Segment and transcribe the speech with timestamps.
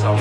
[0.00, 0.16] Oke,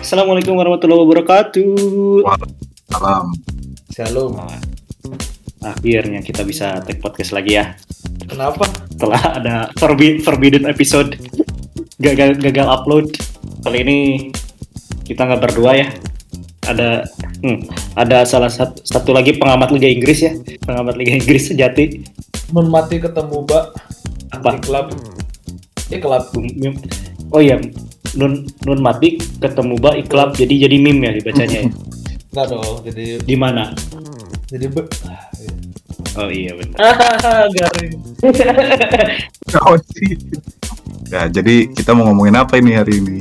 [0.00, 2.24] assalamualaikum warahmatullahi wabarakatuh.
[2.88, 3.24] Salam.
[3.92, 4.40] Shalom.
[5.60, 7.76] Akhirnya kita bisa take podcast lagi ya.
[8.24, 8.64] Kenapa?
[8.88, 11.12] Setelah ada forbi- forbidden episode
[12.00, 13.12] gagal gagal upload.
[13.68, 13.98] Kali ini
[15.04, 15.92] kita nggak berdua ya.
[16.70, 17.02] Ada
[17.42, 17.58] hmm,
[17.98, 20.32] ada salah satu, satu lagi pengamat Liga Inggris ya.
[20.62, 22.06] Pengamat Liga Inggris sejati.
[22.54, 23.64] Nun mati ketemu Mbak
[24.38, 24.50] Apa?
[24.62, 24.86] klub.
[25.90, 26.24] Di klub.
[27.34, 27.58] Oh iya,
[28.14, 31.70] Nun Nun mati ketemu Ba iklab jadi jadi meme ya dibacanya ya.
[32.30, 32.76] Enggak dong.
[32.86, 33.74] Jadi Di mana?
[34.50, 34.82] jadi be.
[36.18, 36.78] Oh iya benar.
[37.54, 37.92] garing.
[39.94, 40.14] Sih.
[41.10, 43.18] Ya, jadi kita mau ngomongin apa ini hari ini?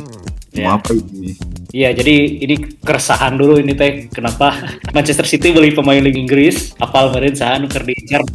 [0.50, 0.66] Ya.
[0.66, 1.38] Mau apa ini?
[1.70, 4.58] Iya, jadi ini keresahan dulu ini teh kenapa
[4.96, 8.26] Manchester City beli pemain Liga Inggris, apal meureun saha nu keur diincar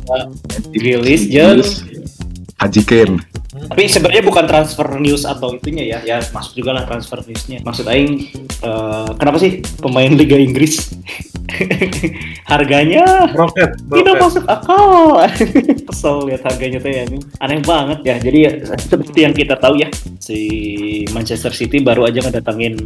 [0.70, 1.58] dirilis jeung
[2.62, 3.33] Haji Kane.
[3.68, 7.64] Tapi sebenarnya bukan transfer news atau itunya ya, ya masuk juga lah transfer newsnya.
[7.64, 8.10] Maksud aing
[8.62, 10.92] eh, kenapa sih pemain Liga Inggris
[12.50, 13.76] harganya Roket.
[13.90, 15.22] tidak masuk akal.
[15.88, 17.22] Kesel lihat harganya teh anjing.
[17.40, 18.16] Aneh banget ya.
[18.20, 19.88] Jadi ya, seperti yang kita tahu ya,
[20.20, 20.38] si
[21.12, 22.78] Manchester City baru aja ngedatangin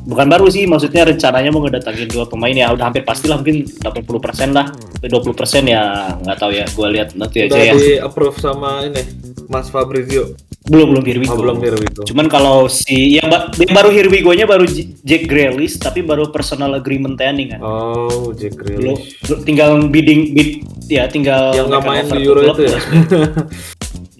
[0.00, 3.68] bukan baru sih, maksudnya rencananya mau ngedatangin dua pemain ya udah hampir pasti lah mungkin
[3.68, 4.66] 80% lah.
[5.00, 7.74] 20% ya nggak tahu ya, gua lihat nanti aja Udah ya.
[7.76, 9.02] di approve sama ini
[9.50, 10.38] Mas Fabrizio.
[10.62, 12.06] Belum belum here we Oh, belum Here we go.
[12.06, 16.00] Cuman kalau si yang, ba- yang baru here we go-nya baru J- Jack Grealish tapi
[16.00, 17.60] baru personal agreement nih kan.
[17.60, 19.18] Oh, Jack Grealish.
[19.20, 22.78] belum- tinggal bidding bid ya tinggal Yang nggak main di Euro itu ya.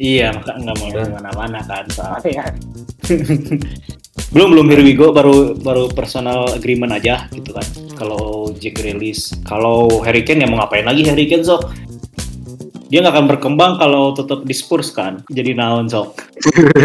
[0.01, 1.05] Iya, maka nggak mau Udah.
[1.05, 2.45] ke mana-mana kan soalnya.
[4.33, 7.63] belum belum here we go baru baru personal agreement aja gitu kan.
[7.95, 11.69] Kalau Jack Grealish, kalau Harry Kane ya mau ngapain lagi Harry Kane sok?
[12.91, 15.23] Dia nggak akan berkembang kalau tetap di Spurs kan.
[15.31, 16.19] Jadi naon sok.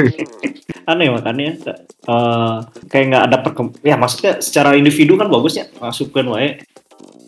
[0.89, 1.57] Aneh makanya
[2.05, 2.55] eh,
[2.87, 3.81] kayak nggak ada perkembangan.
[3.81, 6.61] Ya maksudnya secara individu kan bagusnya masukkan wae.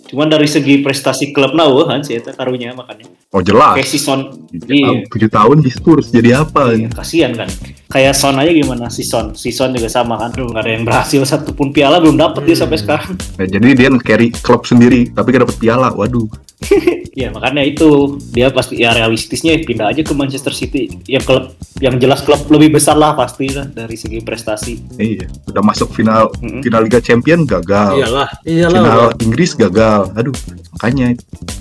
[0.08, 3.12] Cuman dari segi prestasi klub nah kan sih eta karunya makanya.
[3.36, 3.76] Oh jelas.
[3.76, 5.28] Kayak si Son, Tujuh iya.
[5.28, 6.72] tahun- di Spurs jadi apa?
[6.72, 7.50] Iya, kasihan kan.
[7.92, 9.36] Kayak Son aja gimana si Son.
[9.36, 10.32] Si Son juga sama kan.
[10.32, 12.64] Nggak ada yang berhasil satupun piala belum dapet dia Hmm.
[12.64, 13.12] sampai sekarang.
[13.36, 15.92] Nah, jadi dia carry klub sendiri tapi gak dapet piala.
[15.92, 16.32] Waduh.
[17.22, 20.90] ya makanya itu dia pasti ya realistisnya ya pindah aja ke Manchester City.
[21.06, 21.44] Yang klub
[21.78, 24.98] yang jelas klub lebih besar lah pasti lah dari segi prestasi.
[24.98, 25.30] Iya.
[25.54, 26.66] Udah masuk final Mm-mm.
[26.66, 28.02] final Liga Champion gagal.
[28.02, 28.74] Iyalah, iyalah.
[28.74, 29.22] Final udah.
[29.22, 30.02] Inggris gagal.
[30.18, 30.36] Aduh.
[30.78, 31.14] Makanya.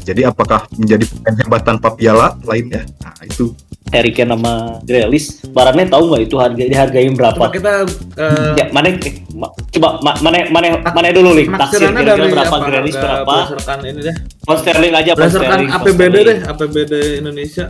[0.06, 2.88] Jadi apakah menjadi pemain hebat tanpa piala lainnya?
[3.04, 3.52] Nah itu.
[3.88, 4.52] Harry Kane sama
[4.82, 7.44] Grealish, barannya tahu nggak itu harga dihargain Coba berapa?
[7.48, 7.72] kita
[8.16, 12.50] eh, Ya, mana eh, ma- coba ma- mana mana mana dulu nih taksir dari berapa
[12.50, 12.66] apa?
[12.66, 13.34] Grealish berapa?
[13.46, 14.16] Berdasarkan ini deh.
[14.42, 16.26] Pound sterling aja Berdasarkan sterling, APBD sterling.
[16.26, 17.64] deh, APBD Indonesia.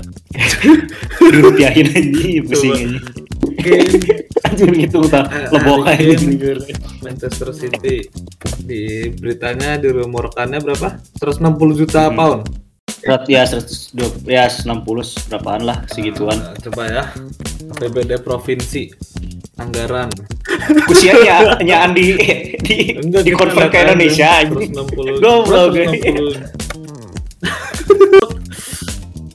[1.27, 2.77] dirupiahin aja pusing Coba.
[2.77, 2.95] aja
[3.47, 3.77] Oke.
[4.43, 6.17] anjir gitu udah Eh, lebok aja
[7.03, 7.97] Manchester City
[8.63, 10.97] di beritanya dirumorkannya berapa?
[11.15, 11.43] 160
[11.77, 12.17] juta Hmm.
[12.17, 12.41] pound.
[13.07, 17.05] Berat ya 120 ya 60 berapaan lah segituan Nah, coba ya.
[17.71, 18.91] APBD provinsi
[19.55, 20.11] anggaran.
[20.93, 22.19] usianya nyaan di
[22.67, 23.79] di di kita convert ke.
[23.87, 25.23] Indonesia aja 160.
[25.23, 26.67] Goblok, 160.
[27.95, 28.21] nu,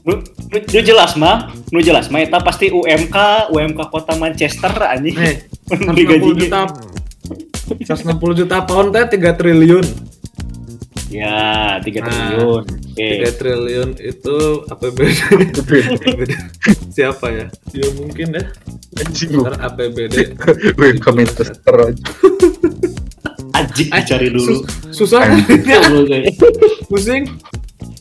[0.04, 0.12] nu,
[0.52, 5.36] nu jelas mah nu jelas mah eta pasti UMK UMK kota Manchester anjing Nih,
[5.96, 6.60] Di 160 gaji juta
[7.72, 10.11] 160 juta pound teh 3 triliun.
[11.12, 14.36] Ya 3 Nah, triliun oke 3 triliun itu
[14.66, 15.10] APBD.
[15.92, 16.32] APBD.
[16.88, 17.46] Siapa ya?
[17.70, 18.44] Ya mungkin ya.
[18.98, 19.30] Anjing.
[19.36, 20.14] Ntar APBD.
[20.72, 22.04] Gue ke Manchester aja.
[23.52, 25.84] anjing dicari dulu Sus- susah ya,
[26.88, 27.28] pusing.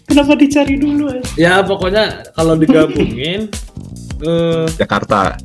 [0.07, 1.35] kenapa dicari dulu anjing?
[1.35, 3.51] Ya pokoknya kalau digabungin
[4.23, 5.35] eh Jakarta.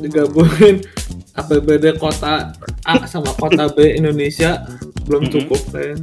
[0.00, 0.82] digabungin
[1.32, 2.50] APBD kota
[2.82, 4.66] A sama kota B Indonesia
[5.06, 5.94] belum cukup kan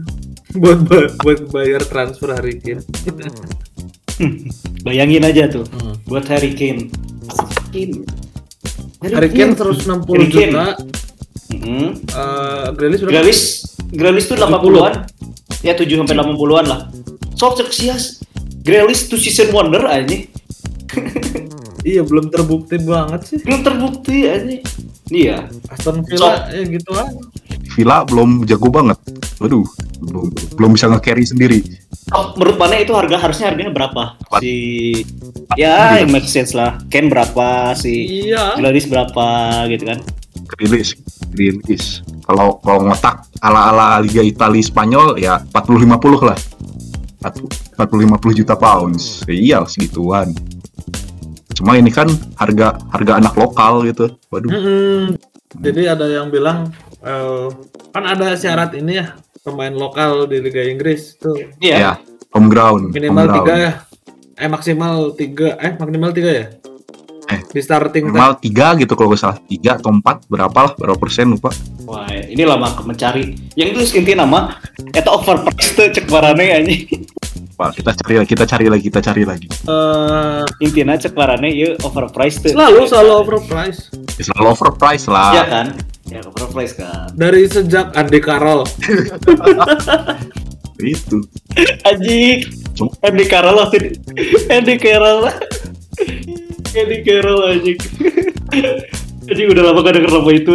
[0.59, 2.83] buat ba- buat bayar transfer hari ini.
[4.81, 5.95] bayangin aja tuh Hmm.
[6.03, 6.91] buat Harry Kane
[7.69, 8.03] Kane
[8.99, 10.51] Hari ini 160 Harry Kane.
[10.51, 10.65] juta,
[11.49, 11.89] Mm-hmm.
[12.05, 13.13] eh Grealish berapa?
[13.15, 13.39] Gralis
[13.89, 14.93] Gralis tuh 80-an
[15.61, 16.81] ya 7 sampai 80-an lah
[17.33, 18.03] sok cek sias
[18.59, 20.13] Gralis tuh season wonder aja
[21.81, 23.39] Iya belum terbukti banget sih.
[23.39, 24.51] belum terbukti aja
[25.09, 27.17] iya Aston Villa ya gitu aja.
[27.71, 28.99] Villa belum jago banget.
[29.39, 29.63] Waduh,
[30.09, 30.27] belum
[30.57, 31.59] belum bisa nge-carry sendiri.
[32.09, 34.17] Oh, menurut mana itu harga harusnya harganya berapa?
[34.17, 34.41] Empat.
[34.41, 34.53] si
[35.53, 36.81] ya yang make sense lah.
[36.89, 38.57] Ken berapa si Iya.
[38.57, 39.25] Gladys berapa
[39.69, 39.99] gitu kan?
[40.57, 40.97] Rilis
[41.37, 42.01] rilis.
[42.25, 46.37] Kalau kalau ngotak ala ala Liga Italia Spanyol ya 40 50 lah.
[47.21, 49.21] 40 50 juta pounds.
[49.29, 50.33] Ya, iya segituan.
[51.53, 52.07] Cuma ini kan
[52.39, 54.15] harga harga anak lokal gitu.
[54.31, 54.49] Waduh.
[54.49, 55.01] Mm-mm.
[55.59, 56.71] Jadi ada yang bilang
[57.03, 57.47] eh,
[57.93, 59.17] kan ada syarat ini ya
[59.49, 61.75] pemain lokal di Liga Inggris tuh Iya.
[61.75, 61.91] ya
[62.29, 63.65] home ground minimal home tiga ground.
[63.65, 63.71] ya,
[64.37, 66.45] eh maksimal tiga, eh minimal tiga ya.
[67.27, 70.97] Eh, di starting minimal tiga gitu kalau nggak salah tiga atau empat berapa lah berapa
[70.97, 71.53] persen lupa
[71.85, 73.33] Wah, ini lama mencari.
[73.53, 74.53] Yang itu inti nama
[74.89, 76.85] eta overpriced tuh cek barane anjing.
[77.59, 81.75] Pak, kita cari lagi kita cari lagi kita cari lagi eh, Intina cek barane ieu
[81.77, 82.51] overpriced tuh.
[82.55, 85.67] selalu selalu overpriced Ya, selalu overprice Iya lah kan?
[86.07, 87.11] Ya overpriced kan.
[87.13, 88.63] dari sejak Andy Carroll.
[90.79, 91.19] itu
[91.83, 92.47] Anjing.
[92.71, 93.95] Cuma- Andy Carroll waktu di-
[94.49, 95.27] Andy Carroll.
[96.71, 97.77] Andy Carroll anjing.
[99.27, 100.51] Anjing udah lama gak denger nama itu.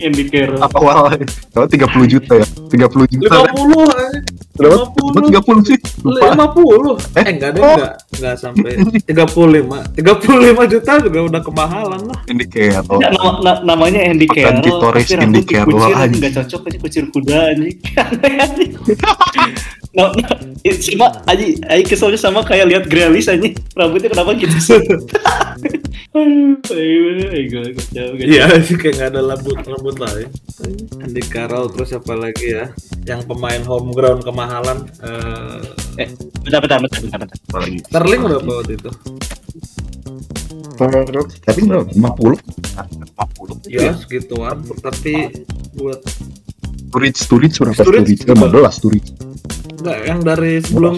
[0.00, 0.58] Andy Carroll.
[0.60, 1.14] awal
[1.54, 3.54] kalau 30 juta ya 30 juta 50
[3.86, 4.18] aja.
[4.60, 4.92] Berapa?
[4.92, 5.56] 50.
[5.56, 7.16] 30 sih lupa 50 Eh?
[7.16, 7.72] eh enggak deh Oh.
[7.72, 8.70] enggak enggak sampai
[9.08, 14.78] 35 35 juta juga udah kemahalan lah ini kayak Ya, nama, na- namanya Andy Carroll.
[14.78, 16.20] Torres tapi Andy rambut Carroll dikucir, anjing.
[16.20, 17.76] Nggak cocok aja kucir kuda anjing.
[19.90, 20.22] No, no,
[20.62, 23.58] itu sama aji, aji keselnya sama kayak lihat Grealish anjing.
[23.74, 24.78] Rambutnya kenapa gitu sih?
[28.22, 30.26] Iya sih kayak nggak ada rambut rambut lain
[30.98, 32.70] Andy Carroll terus apa lagi ya?
[33.06, 35.58] Yang pemain home ground kemahalan eh
[35.98, 36.08] Eh,
[36.46, 37.38] bentar, bentar, bentar, bentar, bentar.
[37.50, 37.58] apa
[37.90, 38.90] Sterling berapa waktu itu?
[41.44, 41.88] Tapi berapa?
[41.92, 44.56] 50 50 ya segituan.
[44.80, 45.14] Tapi
[45.76, 46.00] buat
[46.90, 47.78] Sturridge Sturridge berapa?
[47.78, 48.66] Sturridge Sturridge juga.
[48.66, 49.08] 15 Sturridge.
[49.80, 50.94] Enggak yang dari sebelum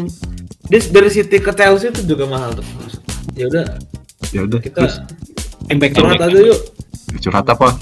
[0.66, 2.64] dia dari City ke Chelsea itu juga mahal tuh
[3.36, 3.64] ya udah.
[4.32, 4.96] Ya udah kita terus?
[5.68, 6.60] To curhat aja yuk.
[7.20, 7.76] Curhat apa?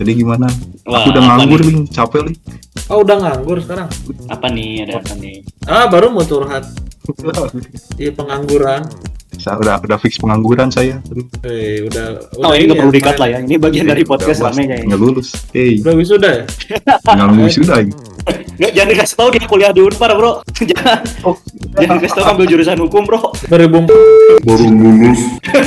[0.00, 0.48] Jadi gimana?
[0.88, 1.72] Wah, aku udah nganggur nih?
[1.76, 2.36] nih capek nih.
[2.88, 3.88] Oh udah nganggur sekarang?
[4.32, 4.88] Apa nih?
[4.88, 5.36] Ada apa nih?
[5.68, 6.64] ah baru mau curhat.
[8.00, 8.86] Iya pengangguran
[9.40, 12.04] saya udah udah fix pengangguran saya Aduh, eh udah
[12.38, 13.38] Oh, ini nggak perlu ya, dikat lah ya.
[13.40, 14.84] Ini bagian dari podcast udah ramenya ya.
[14.86, 16.44] nggak lulus hey udah wisuda ya
[17.08, 17.76] nggak lulus sudah
[18.60, 20.44] Nggak, jangan dikasih tahu dia kuliah di Unpar, bro.
[20.70, 21.00] jangan.
[21.72, 23.32] Jangan dikasih tahu ambil jurusan hukum, bro.
[23.48, 23.88] 2000
[24.44, 25.20] baru lulus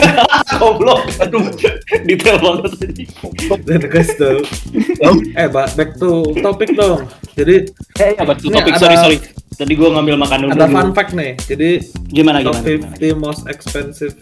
[0.54, 1.02] Goblok.
[1.18, 1.50] Aduh,
[2.06, 3.04] detail banget tadi.
[3.60, 4.40] dan kasih tahu
[5.34, 7.66] eh ba- back to topik dong jadi
[7.98, 8.72] Eh, ya, betul Ini topik.
[8.72, 9.18] ada- Sorry, sorry.
[9.54, 10.52] Tadi gua ngambil makan dulu.
[10.52, 11.70] ada fun fact nih jadi
[12.10, 12.98] Gimana, top gimana?
[12.98, 13.18] gimana?
[13.18, 14.14] 50 most expensive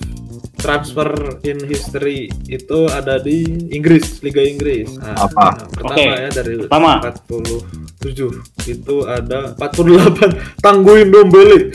[0.56, 1.10] transfer
[1.42, 5.46] in history itu ada di Inggris Liga Inggris nah, Apa?
[5.58, 6.06] nah, pertama Oke.
[6.06, 6.92] ya dari Pertama.
[7.02, 11.74] 47 itu ada 48 Tangguin Dombele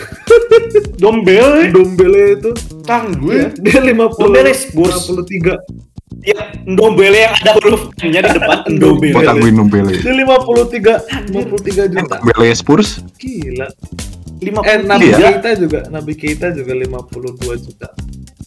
[0.96, 2.50] Dombele, Dombele itu
[2.82, 3.30] tangguh.
[3.30, 5.12] ya, dia 50 Dombele Spurs.
[5.12, 9.22] 53 Ya, Dombele yang ada huruf N-nya di depan buat Dombele.
[9.22, 13.68] tangguin Numbele dia 53 53 juta Numbele Spurs gila
[14.36, 15.18] Lima eh Nabi Iya.
[15.32, 17.88] Keita juga Nabi Keita juga 52 juta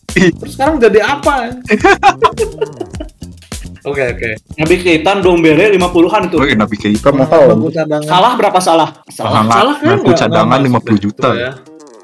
[0.10, 1.36] terus sekarang jadi apa
[3.82, 6.36] oke oke Nabi Keita Dombele 50-an itu.
[6.36, 8.90] oh iya, Nabi Keita mahal cadangan Salah berapa salah?
[9.08, 9.44] Salah.
[9.46, 11.30] Salah kan nggak- cadangan nggak masuk 50 deh, juta.
[11.34, 11.52] ya.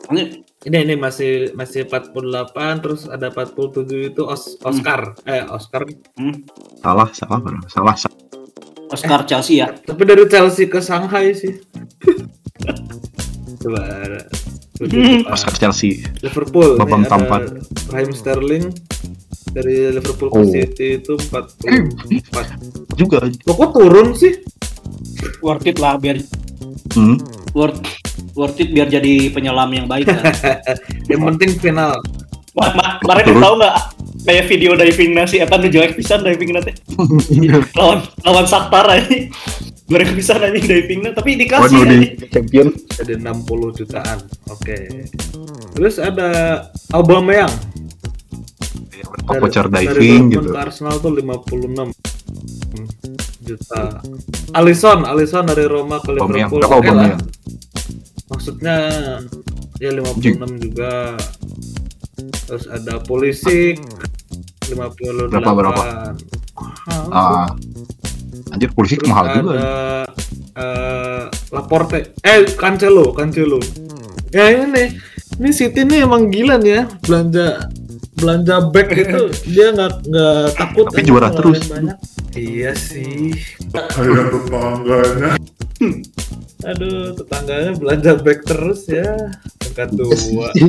[0.07, 0.23] Ini
[0.65, 5.13] Ini ini masih masih 48 terus ada 47 itu Os- Oscar.
[5.21, 5.85] Eh Oscar.
[6.17, 6.41] hmm,
[6.81, 7.38] salah salah
[7.69, 8.17] salah salah
[8.89, 9.69] Oscar Chelsea ya.
[9.77, 11.53] Tapi dari Chelsea ke Shanghai sih.
[13.61, 14.25] Coba ada.
[14.75, 15.23] Hmm.
[15.31, 17.42] Oscar Chelsea Liverpool Babang nih tampan.
[17.94, 18.66] Raheem Sterling
[19.56, 20.44] dari Liverpool ke Oh.
[20.49, 22.99] City itu 44.
[22.99, 24.44] juga Loh kok turun sih?
[25.40, 26.19] Worth it lah biar
[26.97, 27.18] hmm.
[27.56, 27.80] worth
[28.35, 30.21] worth it biar jadi penyelam yang baik kan.
[31.11, 31.95] Yang penting final.
[32.56, 33.75] Ma- Kemarin tahu nggak?
[34.25, 36.71] Kayak video diving nasi Etan tuh jelek pisan diving nanti
[37.77, 39.06] lawan lawan Saktar aja.
[39.85, 42.68] Goreng pisan aja divingnya tapi dikasih Waduh di champion.
[42.89, 44.18] Jadi 60 jutaan.
[44.49, 44.77] Oke.
[45.73, 46.30] Terus ada
[46.89, 47.54] Aubameyang.
[49.25, 50.49] Voucher dari diving Dortmund gitu.
[50.49, 51.94] ke Arsenal tuh 56
[53.42, 53.83] juta.
[54.54, 56.61] Alisson, Alisson dari Roma ke Liverpool.
[56.63, 57.21] Aubameyang
[58.45, 58.78] Maksudnya
[59.81, 61.18] ya 56 juga.
[62.45, 63.81] Terus ada Pulisic
[64.69, 65.33] 58.
[65.33, 65.83] Berapa, berapa?
[67.09, 67.49] Ah
[68.54, 69.57] anjir polisi Terus mahal ada juga
[70.61, 72.14] eh, Laporte.
[72.21, 73.57] Eh, Cancelo, Cancelo.
[74.30, 74.94] Ya ini.
[75.42, 77.66] Ini City nih emang gila nih ya belanja
[78.14, 79.21] belanja back itu
[79.57, 81.66] dia nggak nggak takut Tapi juara terus.
[81.66, 81.97] banyak.
[82.37, 83.33] Iya sih.
[83.73, 85.33] kayak tetangganya
[86.66, 89.06] Aduh, tetangganya belanja back terus ya.
[89.62, 90.50] Angkat dua.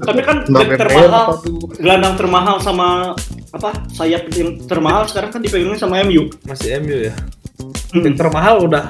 [0.00, 1.28] tapi kan back termahal
[1.76, 3.12] gelandang termahal sama
[3.52, 6.26] apa sayap yang termahal sekarang kan dipegangnya sama MU.
[6.46, 7.14] Masih MU ya.
[7.94, 8.02] Hmm.
[8.06, 8.84] Yang termahal udah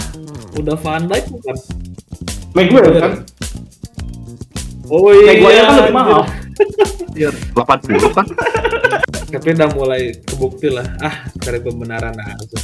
[0.56, 1.56] udah Van Dijk bukan?
[2.56, 3.12] Maguire kan?
[4.88, 5.32] Oh iya.
[5.36, 6.22] Maguire kan lebih mahal.
[7.16, 8.26] Iya, 80 kan?
[9.30, 10.86] tapi udah mulai kebukti lah.
[10.98, 12.58] Ah, cari pembenaran aja.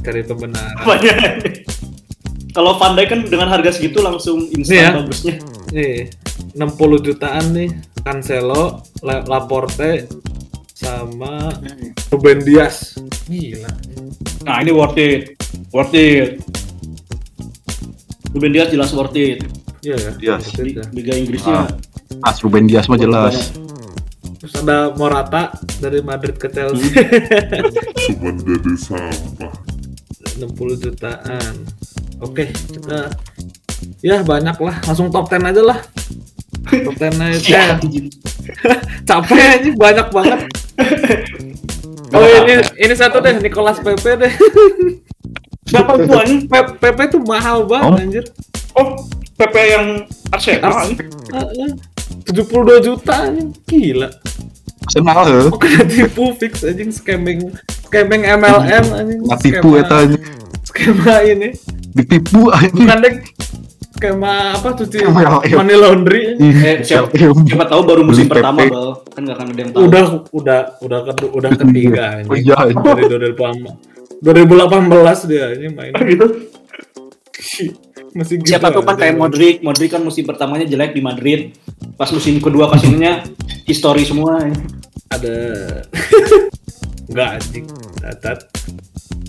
[0.00, 0.84] Cari pembenaran.
[0.86, 1.18] Banyak.
[2.54, 4.90] Kalau Van Dijk kan dengan harga segitu langsung instan Iya.
[4.94, 5.34] bagusnya.
[5.74, 6.06] Nih,
[6.54, 7.70] 60 jutaan nih.
[7.98, 10.06] Cancelo, La- Laporte,
[10.70, 11.50] sama
[12.08, 12.94] Ruben Dias.
[13.24, 13.72] Gila.
[14.44, 15.34] Nah ini worth it,
[15.70, 16.38] worth it.
[18.30, 19.40] Ruben Dias jelas worth it.
[19.80, 20.10] Iya ya.
[20.14, 20.34] Iya.
[20.36, 20.84] worth it Di ya.
[20.92, 21.74] Liga Inggrisnya.
[22.20, 23.50] Ah, Ruben Dias mah jelas.
[24.36, 26.92] Terus ada Morata dari Madrid ke Chelsea.
[28.12, 29.54] Cuma jadi sampah
[30.36, 30.44] 60
[30.78, 31.54] jutaan.
[32.18, 33.10] Oke, kita
[34.00, 34.76] ya banyak lah.
[34.82, 35.78] Langsung top 10 aja lah.
[36.64, 37.38] Top 10 aja.
[37.40, 37.64] Iya.
[37.78, 38.78] Eh,
[39.08, 40.40] capek aja banyak banget.
[42.10, 44.32] Oh ini ini satu deh Nicolas Pepe deh.
[45.68, 46.46] Siapa anjing?
[46.52, 47.98] Pe- Pepe tuh mahal banget Oh.
[47.98, 48.24] anjir.
[48.74, 48.88] Oh,
[49.34, 49.86] PP yang
[50.30, 50.70] Arsenal.
[50.70, 51.10] Ars- anjing.
[51.32, 51.70] Heeh.
[52.30, 53.50] 72 juta anjing.
[53.66, 54.08] Gila.
[54.86, 55.36] Arsenal he.
[55.50, 57.50] Oh, kena tipu fix anjing scamming
[57.82, 59.20] scamming MLM anjing.
[59.42, 60.22] Tipu eta anjing.
[60.64, 61.50] Skema ini.
[61.94, 62.84] Ditipu anjing.
[62.84, 63.14] Bukan deh
[63.94, 65.54] skema apa cuci MLM.
[65.54, 66.20] money laundry.
[66.36, 69.06] Eh, siapa, siapa tahu baru musim pertama, Bal.
[69.06, 69.80] Kan nggak akan ada yang tahu.
[69.86, 72.42] udah udah udah kedua, udah ketiga Oh anjing.
[72.42, 76.26] iya, dari 2018 2018 dia ini main gitu.
[78.18, 79.00] masih gitu Siapa tuh kan aja.
[79.06, 81.40] kayak Modric, Modric kan musim pertamanya jelek di Madrid.
[81.94, 83.22] Pas musim kedua ke sininya
[83.64, 84.42] history semua.
[85.06, 85.36] ada
[87.08, 88.38] enggak anjing catat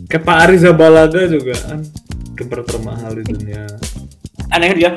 [0.08, 1.86] kayak Pak Ariza Balaga juga kan
[2.36, 3.64] kiper termahal di dunia
[4.48, 4.92] Anehnya dia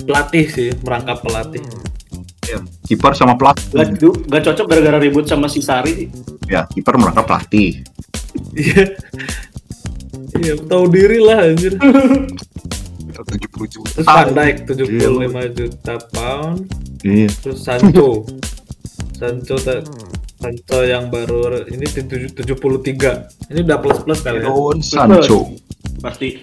[0.00, 1.62] pelatih sih merangkap pelatih
[2.44, 2.64] Iya.
[2.82, 3.76] Kiper sama pelatih.
[3.76, 6.08] gak, gak cocok gara-gara ribut sama si Sari.
[6.48, 7.84] Ya, kiper merangkap pelatih.
[8.56, 8.88] iya
[10.34, 13.20] iya tahu diri lah anjir 70
[13.68, 13.90] juta.
[13.92, 16.58] terus Van Dijk 75 juta pound
[17.02, 17.28] Iya.
[17.36, 18.24] terus Sancho
[19.12, 19.84] Sancho ta-
[20.38, 24.48] Sancho yang baru ini tujuh- 73 ini udah plus plus kali ya
[24.80, 25.52] Sancho.
[25.98, 26.38] Pasti.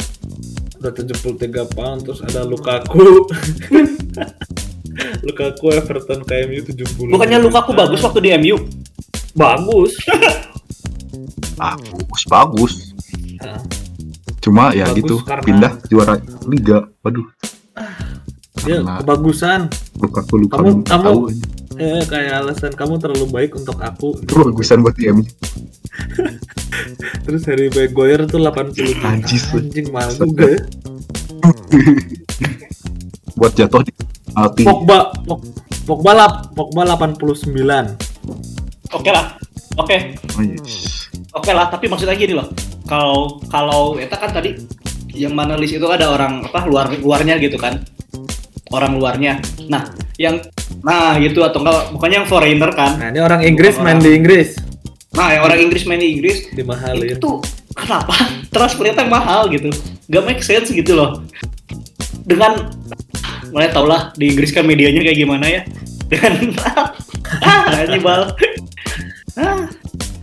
[0.75, 2.93] udah 73 pound terus ada Lukaku
[5.25, 8.55] Lukaku Everton KMU 70 Bukannya Lukaku bagus waktu di MU?
[9.35, 9.97] bagus
[11.55, 12.73] Bagus, bagus.
[13.39, 13.61] Nah,
[14.37, 16.13] Cuma ya Bagus gitu, karena- pindah juara
[16.45, 16.85] liga.
[16.99, 17.25] Waduh,
[18.61, 19.59] dia Karena- kebagusan
[19.95, 21.19] Lukaku lupa Kamu- kamu- tahu.
[21.75, 25.23] Eh kayak alasan kamu terlalu baik untuk aku Itu bagusan buat tim.
[27.21, 29.43] terus Harry Maguire tuh 80 juta Anjis.
[29.49, 30.59] anjing juga ya
[33.35, 33.91] buat jatuh di
[34.25, 34.63] penalti.
[34.63, 35.43] Pogba Pog-
[35.85, 37.35] Pogba lap Pogba 89
[38.93, 39.35] Oke lah.
[39.75, 40.15] Oke.
[40.33, 41.11] Oh, yes.
[41.35, 42.47] Oke lah, tapi maksudnya gini loh.
[42.85, 44.55] Kalau kalau eta kan tadi
[45.11, 47.83] yang mana list itu ada orang apa luar luarnya gitu kan.
[48.71, 49.35] Orang luarnya.
[49.67, 49.83] Nah,
[50.15, 50.39] yang
[50.81, 52.97] nah gitu atau enggak bukannya yang foreigner kan.
[52.97, 54.75] nah ini orang Inggris main di Inggris.
[55.15, 56.51] Nah, yang orang Inggris main di Inggris.
[56.51, 57.15] Dimahalin.
[57.15, 57.39] Itu
[57.71, 58.13] kenapa?
[58.53, 59.71] Transfernya mahal gitu.
[60.11, 61.23] Gak make sense gitu loh.
[62.27, 62.75] Dengan
[63.55, 65.61] mulai tau lah di Inggris kan medianya kayak gimana ya?
[66.11, 66.51] Dengan
[67.41, 68.23] ah ini bal.
[69.35, 69.67] Ah,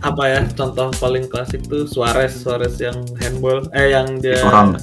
[0.01, 2.33] apa ya contoh paling klasik tuh Suarez.
[2.33, 4.73] Suarez yang handball eh yang dia Orang.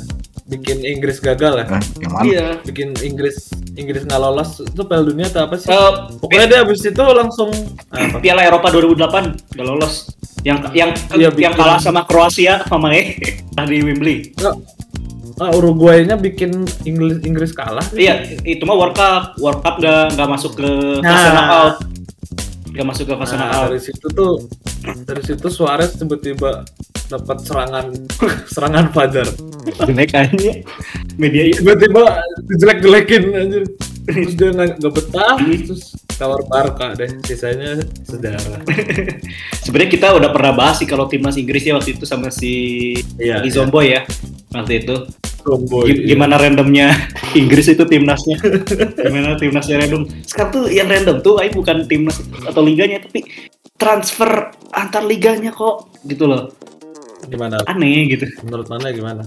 [0.50, 1.66] Bikin Inggris gagal ya?
[1.68, 2.24] Eh, yang mana?
[2.26, 2.46] iya.
[2.60, 5.66] Bikin Inggris Inggris nggak lolos itu Piala Dunia atau apa sih?
[5.66, 7.48] Eh, pokoknya dia habis itu langsung
[7.88, 8.18] apa?
[8.18, 10.10] Piala Eropa 2008 gak lolos.
[10.40, 11.52] Yang yang Iya, yang bikin.
[11.54, 13.14] kalah sama Kroasia sama eh
[13.60, 14.34] di Wembley.
[14.34, 14.54] Nggak.
[15.38, 16.52] ah, Uruguay-nya bikin
[16.82, 17.84] Inggris Inggris kalah.
[17.92, 19.22] Iya itu mah World Cup.
[19.36, 21.08] World Cup gak, gak masuk ke Nah.
[21.08, 21.74] fase knockout.
[22.70, 23.64] Gak masuk ke fase Nah, knockout.
[23.66, 24.32] dari situ tuh
[25.02, 26.64] dari situ Suarez tiba-tiba
[27.10, 27.86] dapat serangan
[28.54, 29.26] serangan fajar
[29.82, 30.52] jelek aja
[31.18, 32.02] media tiba-tiba
[32.46, 33.64] dijelek-jelekin anjir
[34.06, 35.82] terus dia nggak nggak betah terus
[36.16, 38.62] tawar Barca deh sisanya sejarah
[39.64, 42.52] Sebenarnya kita udah pernah bahas sih kalau timnas Inggris ya waktu itu sama si
[43.16, 44.02] Iya, Zomboy ya
[44.50, 44.96] waktu itu.
[45.40, 46.92] Tomboy, Gi- Gimana randomnya
[47.40, 48.36] Inggris itu timnasnya?
[48.92, 50.04] Gimana timnasnya random?
[50.28, 53.24] Sekarang tuh yang random tuh, ay bukan timnas atau liganya, tapi
[53.80, 56.52] transfer antar liganya kok gitu loh.
[57.30, 58.26] Gimana Aneh gitu.
[58.42, 59.22] menurut mana gimana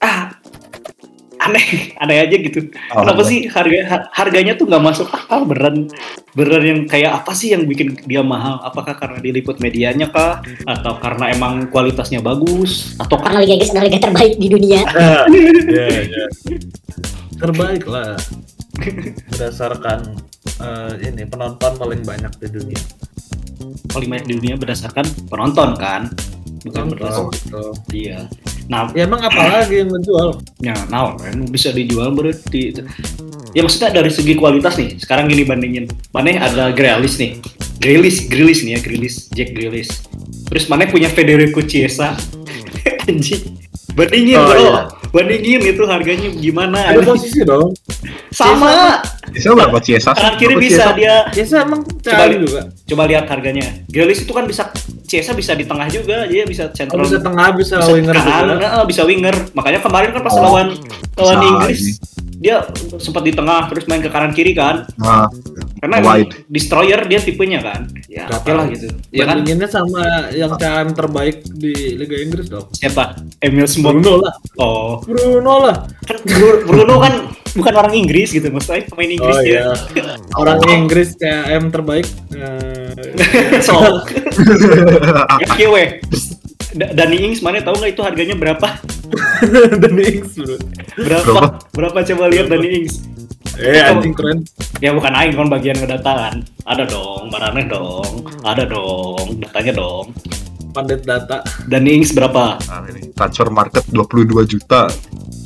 [0.00, 0.32] Ah,
[1.40, 1.66] aneh,
[2.02, 2.72] aneh aja gitu.
[2.88, 3.28] Oh, Kenapa aneh.
[3.28, 5.92] sih harga har- harganya tuh nggak masuk akal beneran
[6.32, 8.64] beneran yang kayak apa sih yang bikin dia mahal?
[8.64, 10.40] Apakah karena diliput medianya kah?
[10.64, 12.96] Atau karena emang kualitasnya bagus?
[12.96, 14.80] Atau karena Liga Inggris adalah liga terbaik di dunia.
[15.76, 16.24] ya ya
[17.36, 18.16] terbaik lah
[19.28, 20.16] berdasarkan
[20.60, 22.80] eh, ini penonton paling banyak di dunia
[23.90, 26.08] paling banyak di dunia berdasarkan penonton kan
[26.62, 27.26] bukan Betul.
[27.90, 28.28] iya.
[28.66, 30.38] Nah Ya emang apalagi yang menjual?
[30.58, 32.76] ya nah kan bisa dijual berarti.
[33.50, 35.84] Ya maksudnya dari segi kualitas nih sekarang gini bandingin.
[36.10, 37.42] Mana ada Grealish nih.
[37.76, 39.90] Grealish Grealish nih ya Grealish Jack Grealish.
[40.46, 42.14] Terus mana punya Federico Chiesa.
[43.08, 43.58] Anjing.
[43.90, 44.54] Bandingin Oh, bro.
[44.56, 44.80] iya.
[45.10, 47.74] bandingin itu harganya gimana Ada posisi dong.
[48.30, 49.02] sama.
[49.28, 49.78] Bisa berapa?
[49.80, 50.10] Ciesa?
[50.10, 50.94] kanan kiri Apa bisa Chiesa?
[50.94, 51.14] dia.
[51.28, 52.60] Biasa emang Coba cari li- juga.
[52.84, 53.66] coba lihat harganya.
[53.86, 54.70] Grealish itu kan bisa
[55.10, 58.46] Chiesa bisa di tengah juga dia bisa Oh, central bisa tengah, bisa, bisa winger kanan,
[58.54, 58.68] juga.
[58.86, 60.66] bisa winger makanya kemarin kan pas Oh, lawan
[61.18, 61.92] lawan Inggris ini.
[62.40, 62.64] Dia
[62.96, 65.28] sempat di tengah terus main ke kanan kiri kan Nah,
[65.76, 66.48] karena Wide.
[66.48, 71.44] destroyer dia tipenya kan ya Gak oke lah gitu ya kan sama yang can terbaik
[71.46, 72.64] di Liga Inggris dong.
[72.70, 74.32] siapa Emil Smith Bruno lah.
[74.56, 75.76] oh Bruno lah.
[76.00, 77.14] kan Bru- Bruno kan
[77.50, 80.14] bukan orang Inggris gitu maksudnya pemain Inggris Oh dia iya.
[80.32, 82.06] Orang Inggris CM terbaik.
[82.30, 85.28] Eh, so Da-
[86.72, 88.68] Dani Ings mana tahu nggak itu harganya berapa
[89.82, 90.54] Danny Ings bro.
[90.96, 91.46] berapa Berapa?
[91.72, 92.94] berapa coba lihat Dani Ings
[93.58, 94.40] Eh anjing keren.
[94.78, 100.14] ya bukan aing kan bagian ngedataan ada dong barangnya dong ada dong datanya dong
[100.70, 101.42] Pandit data.
[101.66, 104.86] Dani Ings berapa Nah, ini transfer market 22 juta.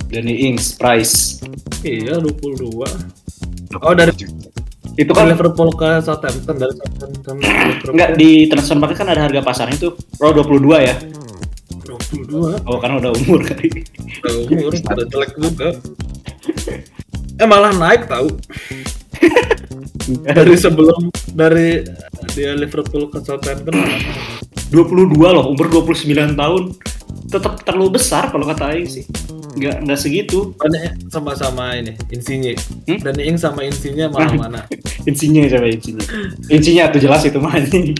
[0.06, 1.40] Dani Ings price
[1.80, 2.84] Iya 22.
[3.74, 4.53] Oh, dari- juta.
[4.94, 7.36] Itu Kan Liverpool ke Southampton dari Southampton.
[7.90, 10.94] Enggak di transfer market kan ada harga pasarnya tuh oh 22 ya
[11.84, 12.68] 22.
[12.70, 13.84] oh karena udah umur kali
[14.22, 15.68] Udah umur udah jelek juga.
[17.34, 18.30] Eh malah naik tahu
[20.22, 21.82] dari sebelum dari
[22.36, 24.34] dia Liverpool ke Southampton malah naik.
[24.70, 26.62] 22 loh umur 29 tahun
[27.24, 29.04] tetap terlalu besar kalau kata Aing sih
[29.54, 32.58] nggak nggak segitu Danny sama-sama ini Insigne.
[32.86, 32.98] Hmm?
[32.98, 34.60] Danny Ings sama Insigne malah mana?
[35.04, 36.04] insinya coba insinya
[36.48, 37.92] insinya tuh jelas itu mah ini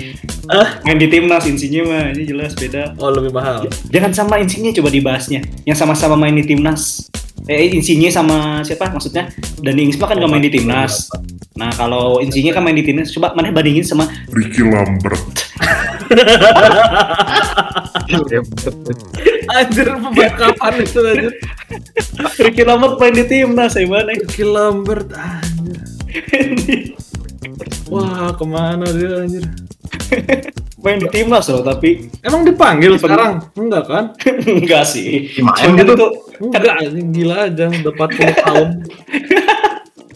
[0.45, 0.77] Ah?
[0.83, 3.65] main di timnas insinya mah ini jelas beda Oh lebih mahal.
[3.89, 7.09] jangan sama insinya coba dibahasnya yang sama-sama main di timnas
[7.45, 9.29] eh insinya sama siapa maksudnya
[9.61, 11.13] dan Ings kan nggak main di timnas
[11.55, 15.21] nah kalau insinya kan main di timnas coba mana bandingin sama Ricky Lambert
[19.55, 21.33] Anjir pemain kapan itu anjir?
[22.41, 25.79] Ricky Lambert main di timnas ya mana Ricky Lambert anjir.
[27.89, 29.45] Wah ke mana dia anjir?
[30.85, 33.41] main di timnas loh tapi Emang dipanggil sekarang?
[33.57, 34.05] Enggak kan?
[34.45, 35.93] enggak sih Gimana Cuman gitu?
[35.97, 38.69] itu Enggak, anjing gila aja udah 40 tahun.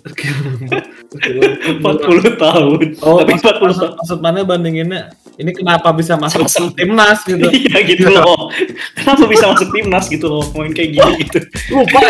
[0.00, 0.85] Ricky Lambert.
[1.11, 1.98] Ricky Lambert.
[2.00, 5.02] 40 tahun Oh, tapi maksud, 40 maksud, tahun maksud mana bandinginnya?
[5.37, 6.74] Ini kenapa bisa masuk Sama-sama.
[6.74, 7.46] timnas gitu?
[7.61, 8.50] iya gitu loh
[8.92, 11.38] kenapa bisa masuk timnas gitu loh main kayak gini gitu
[11.70, 12.00] Lupa?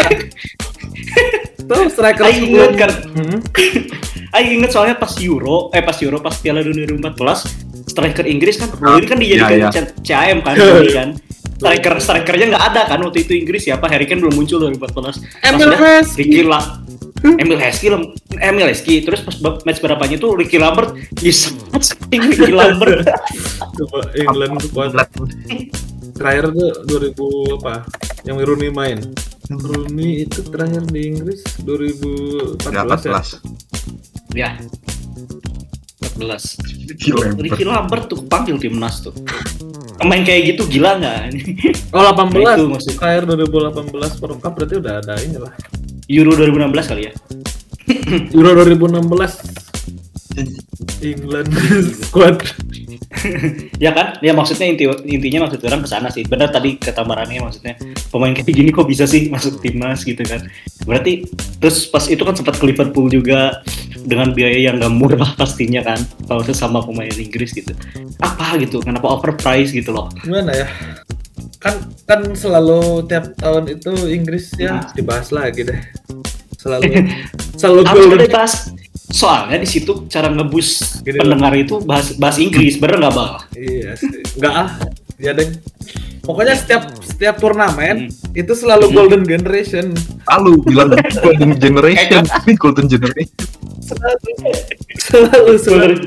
[1.61, 3.39] Tuh striker Aing inget kan Hmm?
[4.31, 7.13] Aing inget soalnya pas Euro eh pas Euro pas Piala Dunia 2014
[7.87, 9.71] striker Inggris kan Rooney kan dijadikan Iya, iya.
[9.71, 10.55] C- CAM kan
[10.97, 11.09] kan
[11.59, 15.71] striker strikernya nggak ada kan waktu itu Inggris siapa Harry Kane belum muncul 2014 Emil
[15.75, 16.19] Heskey.
[16.23, 16.61] Ricky La
[17.37, 17.91] Emil Heskey
[18.39, 19.35] Emil Heskey terus pas
[19.67, 21.51] match berapanya tuh Ricky Lambert yes
[22.07, 23.03] Ricky Lambert
[23.75, 24.95] Coba England squad
[26.19, 26.71] terakhir tuh
[27.15, 27.87] 2000 apa?
[28.27, 28.99] Yang Rooney main.
[29.49, 32.59] Rooney itu terakhir di Inggris 2014
[34.35, 34.61] Ya, ya.
[36.19, 36.59] 14.
[36.99, 38.05] ya 14 Ricky Lambert.
[38.07, 39.15] Tuh panggil timnas tuh.
[40.01, 41.17] Main kayak gitu gila nggak?
[41.97, 45.53] Oh 18 Nah, itu maksud- terakhir 2018 World Cup berarti udah ada ini lah.
[46.09, 47.13] Euro 2016 kali ya?
[48.31, 49.09] Euro 2016
[51.01, 51.51] England
[52.01, 52.39] squad
[53.85, 54.19] ya kan?
[54.23, 56.25] Ya maksudnya inti intinya maksud orang ke sana sih.
[56.27, 57.75] Benar tadi kata Marane maksudnya
[58.11, 60.03] pemain kayak gini kok bisa sih masuk timnas?
[60.07, 60.47] gitu kan.
[60.87, 61.27] Berarti
[61.59, 63.61] terus pas itu kan sempat ke Liverpool juga
[64.09, 67.75] dengan biaya yang gak murah pastinya kan kalau sesama pemain Inggris gitu.
[68.23, 68.81] Apa gitu?
[68.81, 70.09] Kenapa overprice gitu loh?
[70.25, 70.67] Gimana ya?
[71.59, 75.81] Kan kan selalu tiap tahun itu Inggris ya dibahas lagi deh.
[76.59, 77.07] Selalu
[77.61, 78.31] selalu golden
[79.09, 83.91] soalnya di situ cara ngebus Gini pendengar itu bahas bahas Inggris bener nggak bang iya
[83.95, 84.09] sih.
[84.37, 84.69] nggak ah
[85.17, 85.49] ya deh
[86.21, 88.37] pokoknya setiap setiap turnamen Hmm.
[88.37, 89.97] itu selalu golden generation
[90.29, 93.33] Lalu bilang golden generation, ini golden generation.
[93.81, 94.29] selalu
[94.95, 96.01] selalu selalu Golden,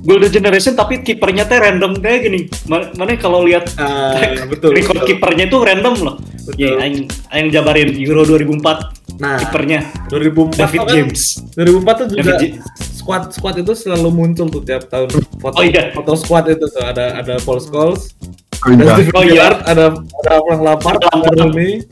[0.00, 2.40] Golden Generation tapi kipernya teh random kayak gini.
[2.64, 4.16] Ma- Mana kalau lihat Ah,
[4.50, 6.16] betul, record kipernya itu random loh.
[6.42, 6.56] Betul.
[6.58, 11.22] Ya, aing aing jabarin Euro 2004 nah kipernya 2004 David kan, James.
[11.52, 12.52] 2004 tuh juga David
[12.90, 15.92] squad squad itu selalu muncul tuh tiap tahun foto Oh, iya.
[15.92, 18.16] foto squad itu tuh ada ada Paul Scholes
[18.60, 18.92] Oh, ada iya.
[18.94, 19.40] Steven Oh, iya.
[19.62, 19.84] Ada
[20.16, 21.28] ada Frank Lampard ada.
[21.34, 21.84] Rooney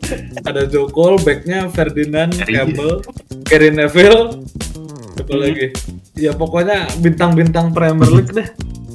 [0.42, 2.52] ada Joe Cole backnya Ferdinand Gary.
[2.54, 2.94] Campbell
[3.44, 4.44] Gary Neville
[5.18, 5.66] apa lagi
[6.14, 8.48] ya pokoknya bintang-bintang Premier League deh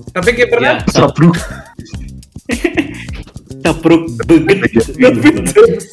[0.10, 1.06] Tapi kipernya Ya.
[3.64, 4.60] Tabruk beget.
[4.94, 5.84] David James.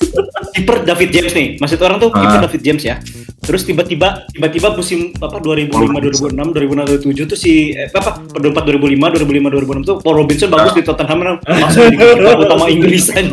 [0.51, 1.47] Kiper David James nih.
[1.57, 2.43] Maksud orang tuh kiper Ah.
[2.43, 2.99] David James ya.
[3.41, 9.17] Terus tiba-tiba tiba-tiba musim apa 2005 2006 2006 2007 tuh si eh, apa 2004 2005
[9.17, 13.33] 2005 2006 tuh Paul Robinson bagus di Tottenham langsung jadi kiper utama Inggris Robin.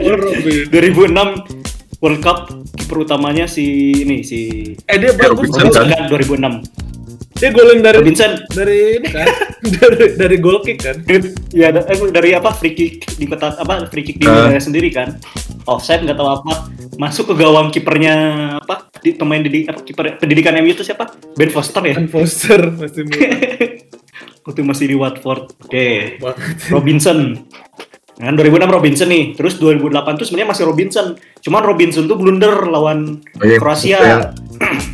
[0.00, 2.38] 2006 World Cup
[2.74, 3.64] kiper utamanya si
[3.98, 4.38] ini si
[4.84, 5.48] Eh dia bagus.
[5.48, 5.94] Robinson Robinson kan?
[5.94, 6.06] kan
[6.62, 6.83] 2006.
[7.34, 9.26] Dia golin dari Robinson dari ini kan.
[9.74, 10.96] dari dari goal kick kan.
[11.50, 14.88] ya da- eh, dari apa free kick di kotak apa free kick di wilayah sendiri
[14.88, 15.18] kan
[15.64, 16.52] offside nggak tahu apa
[16.94, 18.14] masuk ke gawang kipernya
[18.56, 22.60] apa di pemain didik apa kiper pendidikan MU itu siapa Ben Foster ya Dan Foster
[22.70, 23.28] masih muda
[24.44, 26.36] waktu masih di Watford oke banget.
[26.70, 27.18] Robinson
[28.14, 31.06] Kan 2006 Robinson nih, terus 2008 tuh sebenarnya masih Robinson.
[31.42, 33.98] Cuman Robinson tuh blunder lawan Oh, iya, Kroasia.
[33.98, 34.16] iya.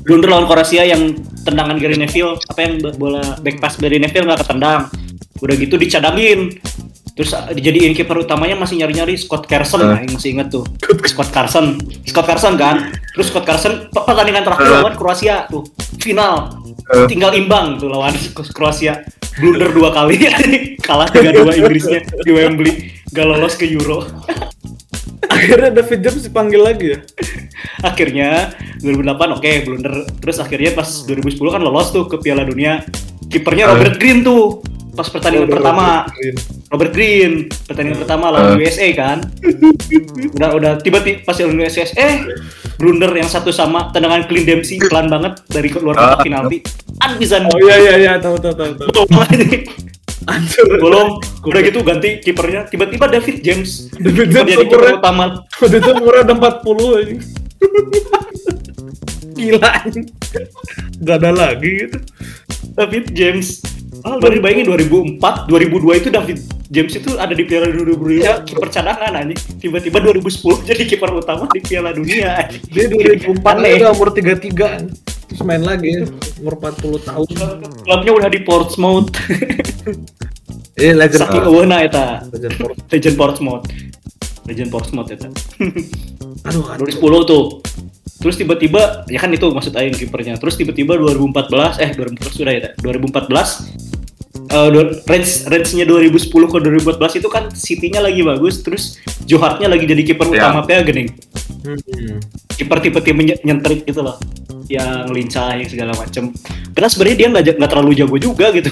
[0.00, 4.40] blunder lawan Kroasia yang tendangan Gary Neville, apa yang bola back pass Gary Neville nggak
[4.42, 4.88] ketendang.
[5.38, 6.56] Udah gitu dicadangin.
[7.10, 10.64] Terus uh, dijadiin kiper utamanya masih nyari-nyari Scott Carson, nah, yang masih inget tuh.
[11.04, 11.76] Scott Carson.
[12.06, 12.92] Scott Carson kan.
[13.12, 14.72] Terus Scott Carson pe- pertandingan terakhir Eh.
[14.78, 15.66] lawan Kroasia tuh.
[16.00, 16.56] Final.
[16.88, 17.04] Eh.
[17.06, 18.14] Tinggal imbang tuh lawan
[18.54, 19.04] Kroasia.
[19.36, 20.16] Blunder dua kali
[20.86, 22.72] kalah 3-2 Inggrisnya di Wembley.
[23.10, 24.04] Gak lolos ke Euro.
[25.34, 26.98] Akhirnya David James dipanggil lagi ya.
[27.82, 32.82] akhirnya 2008 oke blunder terus akhirnya pas 2010 kan lolos tuh ke Piala Dunia
[33.24, 33.70] kipernya.
[33.70, 36.36] Robert Green tuh pas pertandingan Oh, pertama Robert Green.
[36.66, 37.32] Robert Green
[37.64, 38.60] pertandingan pertama lawan Eh.
[38.60, 39.18] USA kan
[40.36, 42.14] udah udah tiba-tiba pas lawan USA eh
[42.74, 46.22] blunder yang satu sama tendangan clean Dempsey pelan banget dari luar kotak Ah.
[46.22, 46.58] penalti
[46.98, 48.88] an bisa Oh iya iya iya tahu tahu tahu tahu.
[50.78, 55.88] Bolong udah gitu ganti kipernya tiba-tiba David James David James jadi kiper utama Waktu itu
[55.92, 57.14] umurnya ada 40 aja.
[59.36, 59.72] Gila.
[61.00, 61.98] Gak ada lagi gitu.
[62.76, 63.60] David James.
[64.00, 65.20] Ah, Baru bayangin 2004,
[65.52, 66.38] 2002 itu David
[66.72, 69.36] James itu ada di Piala Dunia kiper cadangan anjing.
[69.60, 72.48] Tiba-tiba 2010 jadi kiper utama di Piala Dunia.
[72.48, 72.64] anjing.
[72.72, 73.76] Dia 2004 Aneh.
[73.76, 76.02] udah umur 33 terus main lagi
[76.42, 77.26] umur 40 tahun.
[77.86, 79.14] Klubnya udah di Portsmouth.
[80.74, 82.26] Eh legend Saking eweuna eta.
[82.28, 82.74] Legend Port.
[82.90, 83.64] Legend Portsmouth.
[84.44, 85.28] Legend Portsmouth eta.
[86.50, 86.88] Aduh, aduh.
[86.88, 87.44] 2010 tuh.
[88.20, 90.34] Terus tiba-tiba ya kan itu maksud aing kipernya.
[90.36, 92.68] Terus tiba-tiba 2014 eh 2014 sudah ya.
[92.80, 93.70] 2014
[94.50, 99.86] eh dua- range range-nya 2010 ke 2014 itu kan City-nya lagi bagus, terus Johart-nya lagi
[99.86, 100.48] jadi kiper Ya.
[100.50, 101.08] utama PA Gening.
[101.62, 102.18] Hmm.
[102.50, 104.16] Kiper tipe tipe nyentrik gitu loh.
[104.70, 106.30] Yang lincah yang segala macem.
[106.70, 108.70] Karena sebenarnya dia nggak nggak terlalu jago juga gitu.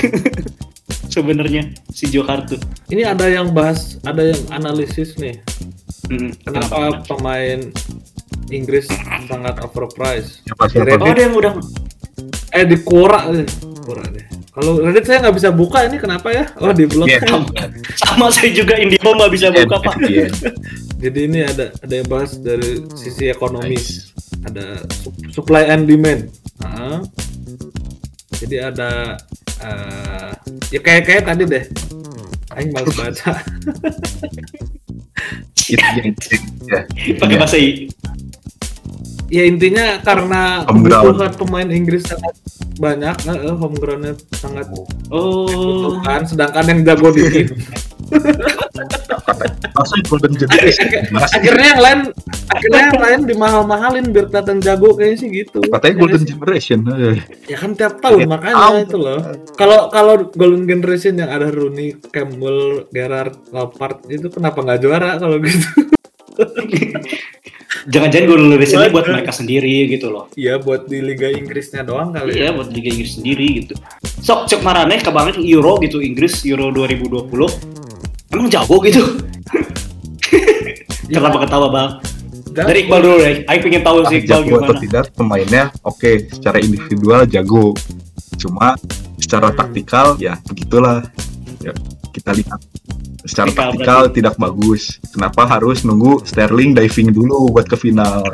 [1.14, 2.60] sebenarnya si Johart tuh.
[2.88, 5.42] Ini ada yang bahas, ada yang analisis nih.
[6.06, 7.60] Mm, Kenapa pemain
[8.50, 8.86] Inggris
[9.26, 10.46] sangat overpriced?
[10.46, 10.98] Siapa siapa?
[10.98, 11.52] Oh ada yang udah
[12.54, 13.46] eh di Quora deh.
[13.82, 14.26] Quora deh.
[14.50, 16.44] Kalau Reddit saya nggak bisa buka ini kenapa ya?
[16.58, 17.06] Oh di blog.
[17.06, 17.22] Iya.
[17.30, 17.46] sama,
[18.02, 19.94] sama saya juga Indihome nggak bisa buka pak.
[20.02, 20.26] Iya.
[20.98, 24.10] Jadi ini ada ada yang bahas dari sisi ekonomis.
[24.40, 26.32] Ada su- supply and demand.
[26.60, 27.04] Nah,
[28.36, 29.16] jadi ada
[29.60, 30.30] eh,
[30.70, 31.64] ya kayak kayak tadi deh.
[32.50, 33.32] Aing males baca.
[35.54, 36.14] Itu yang
[36.66, 36.80] ya.
[37.16, 37.86] Pakai bahasa I.
[39.30, 42.34] ya intinya karena kebutuhan pemain Inggris sangat
[42.82, 44.66] banyak, eh, homegrownnya sangat
[45.06, 45.46] Oh.
[45.46, 47.54] butuhkan, sedangkan yang jago dikit.
[49.70, 50.86] Langsung Golden Generation.
[51.10, 52.00] Mas, akhirnya yang lain,
[52.46, 55.60] akhirnya yang lain dimahal-mahalin biar kelihatan jago kayaknya sih gitu.
[55.64, 56.22] Katanya Ya Golden?
[56.22, 56.78] Generation.
[56.90, 57.16] Eh,
[57.46, 59.20] Ya kan tiap tahun Tiap makanya itu loh.
[59.54, 65.40] Kalau kalau Golden Generation yang ada Rooney, Campbell, Gerrard, Lampard itu kenapa nggak juara kalau
[65.40, 65.66] gitu?
[67.88, 69.12] Jangan-jangan gue nulis ini buat Waduh.
[69.14, 70.28] mereka sendiri gitu loh.
[70.34, 72.52] Iya buat di Liga Inggrisnya doang kali Iya ya.
[72.52, 73.74] buat Liga Inggris sendiri gitu.
[74.20, 77.30] Sok cek marane kebanget Euro gitu Inggris Euro 2020.
[78.30, 79.02] Emang jago gitu.
[81.10, 81.90] Kenapa ketawa bang?
[82.50, 83.34] Dan- Dari Iqbal dulu deh.
[83.46, 84.80] Ayo pengen tahu sih Iqbal jago atau gimana.
[84.82, 87.74] tidak pemainnya oke secara individual jago
[88.34, 88.74] cuma
[89.20, 91.04] secara taktikal ya begitulah
[91.60, 91.70] ya,
[92.10, 92.58] kita lihat
[93.22, 98.24] secara Taktikal taktikal tidak bagus kenapa harus nunggu Sterling diving dulu buat ke final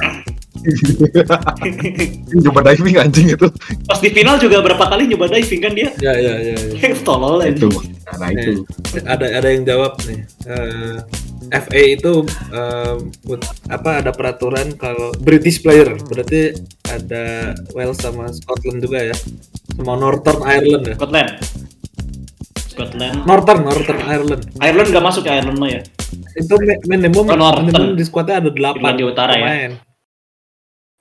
[2.43, 3.47] coba diving anjing itu
[3.85, 5.91] Pas di final juga berapa kali nyoba diving kan dia?
[5.99, 6.57] Ya ya ya.
[6.75, 6.91] ya.
[7.01, 7.69] Tolol itu
[8.07, 8.63] nah itu
[9.03, 10.97] ada ada yang jawab nih Eh,
[11.53, 12.13] FA itu
[12.49, 16.55] eh, but- apa ada peraturan kalau British player berarti
[16.87, 19.17] ada Wales sama Scotland juga ya
[19.75, 21.31] sama Northern Ireland ya Scotland.
[22.67, 23.17] Scotland.
[23.25, 25.81] Northern Northern Ireland Ireland gak masuk ya Ireland mah ya.
[26.37, 27.67] itu mi- minimum Oh, Northern.
[27.67, 29.47] minimum di squadnya ada 8 Irlandia Utara ya?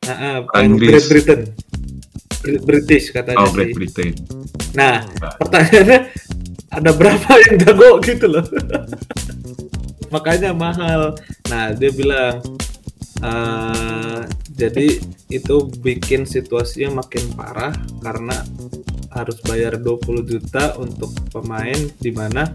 [0.05, 1.05] Nah, Inggris.
[1.05, 1.41] Great Britain
[2.41, 3.55] Br- British katanya Oh, sih.
[3.57, 4.13] Great Britain.
[4.77, 5.01] Nah,
[5.41, 5.99] pertanyaannya
[6.69, 8.45] ada berapa yang jago gitu loh.
[10.13, 11.17] Makanya mahal.
[11.49, 12.43] Nah, dia bilang
[13.23, 14.21] eh
[14.55, 14.99] jadi
[15.31, 17.71] itu bikin situasinya makin parah
[18.03, 18.43] karena
[19.09, 22.51] harus bayar 20 juta untuk pemain di mana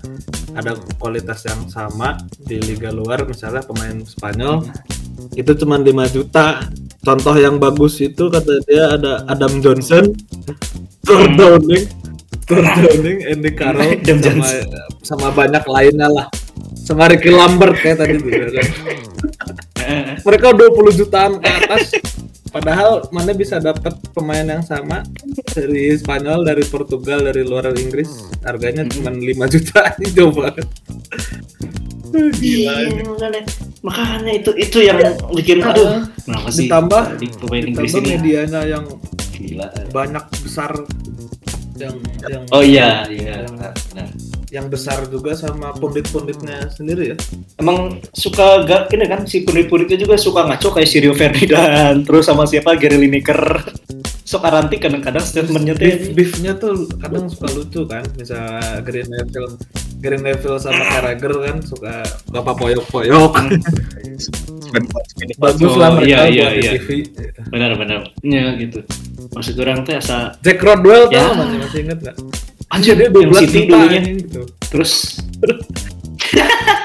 [0.52, 4.68] ada kualitas yang sama di liga luar misalnya pemain Spanyol
[5.36, 6.64] itu cuma 5 juta.
[7.00, 10.12] Contoh yang bagus itu kata dia ada Adam Johnson,
[11.00, 11.88] Thor Downing,
[12.44, 14.64] Thor Downing, Andy Carroll, sama, Johnson.
[15.00, 16.26] sama banyak lainnya lah.
[16.76, 18.28] Sama Ricky Lambert kayak tadi tuh.
[20.28, 21.96] Mereka 20 jutaan ke atas.
[22.50, 25.06] Padahal mana bisa dapat pemain yang sama
[25.54, 28.10] dari Spanyol, dari Portugal, dari luar Inggris.
[28.42, 30.10] Harganya cuma 5 juta ini.
[32.40, 33.42] Iya, makanya,
[33.80, 34.98] makanya itu itu yang
[35.34, 36.06] bikin aduh.
[36.26, 36.66] Kenapa sih?
[36.66, 38.84] Ditambah di pemain Inggris Ditambah ini medianya yang
[39.34, 39.66] gila.
[39.94, 40.70] banyak besar
[41.80, 41.96] yang
[42.28, 43.48] yang oh iya iya.
[43.48, 44.08] benar, benar.
[44.52, 47.16] yang besar juga sama pundit-punditnya sendiri ya.
[47.56, 52.28] emang suka gak ini kan si pundit-punditnya juga suka ngaco kayak si Rio Ferdinand terus
[52.28, 52.76] sama siapa?
[52.76, 53.40] Gary Lineker
[54.30, 59.58] sok aranti kadang-kadang statementnya Beef, tuh beefnya tuh kadang suka lucu kan, misalnya Green Neville,
[59.98, 61.94] Green Neville sama Carragher kan suka
[62.30, 63.32] bapak poyok-poyok.
[65.36, 66.72] Bagus lah mereka iya, iya, buat di iya.
[66.76, 66.88] TV.
[67.50, 68.86] benar-benar ya gitu
[69.32, 71.26] maksud orang tuh asa Jack Rodwell Ya.
[71.26, 72.16] tau masih masih inget nggak?
[72.70, 74.40] anjir Dia yang 12 City juta dulunya gitu.
[74.70, 74.92] terus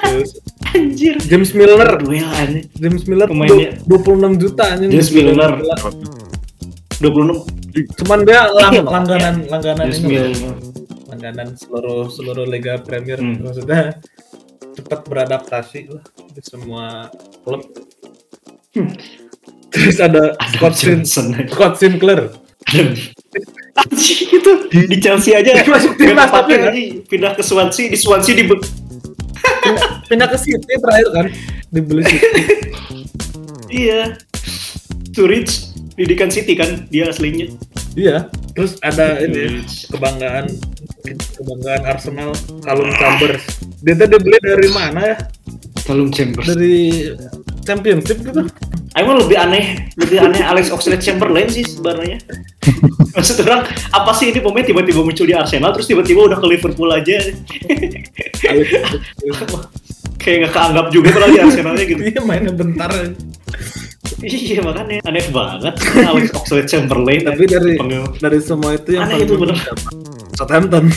[0.01, 0.29] Terus
[0.73, 4.89] anjir James Milner, duel anjir James Miller Pemainnya- du- 26 juta anjing.
[4.89, 5.51] James Milner.
[6.97, 7.47] 26
[7.97, 10.07] Cuman dia lang- Iya, langganan langganan James ini.
[10.09, 10.55] Milner
[11.05, 13.15] langganan seluruh seluruh liga Premier.
[13.15, 13.39] Hmm.
[13.39, 13.99] maksudnya
[14.75, 17.07] cepat beradaptasi lah di semua
[17.41, 17.63] klub.
[19.69, 21.25] Terus ada Adam Scott, Sin Johnson.
[21.47, 22.21] Scott Sinclair.
[23.75, 25.51] anjir gitu di Chelsea aja.
[25.67, 26.55] Masuk timnas tapi
[27.05, 28.43] pindah ke Swansea di Swansea di
[30.05, 31.25] Pindah, ke City terakhir kan?
[31.69, 32.41] Dibeli City.
[33.67, 34.13] iya.
[35.07, 37.51] Sturridge didikan City kan dia aslinya
[37.95, 38.27] iya.
[38.55, 40.47] Terus ada ini kebanggaan
[41.11, 42.31] kebanggaan Arsenal
[42.63, 43.43] Callum Chambers.
[43.83, 45.17] Dia tadi beli dari mana ya?
[45.83, 47.11] Calum Chambers Dari
[47.67, 48.47] Championship gitu.
[48.95, 52.15] Emang lebih aneh, lebih aneh Alex Oxlade-Chamberlain sih sebenarnya.
[53.11, 56.87] Maksud orang, apa sih ini pemain tiba-tiba muncul di Arsenal, terus tiba-tiba udah ke Liverpool
[56.95, 57.19] aja.
[60.15, 62.01] Kayak nggak keanggap juga pernah di Arsenalnya gitu.
[62.07, 62.87] Dia mainnya bentar.
[64.23, 65.75] Iya makanya, aneh banget
[66.07, 67.21] Alex Oxlade-Chamberlain.
[67.27, 67.73] Tapi dari
[68.21, 69.57] dari semua itu yang Aneh itu bener.
[70.35, 70.87] Southampton.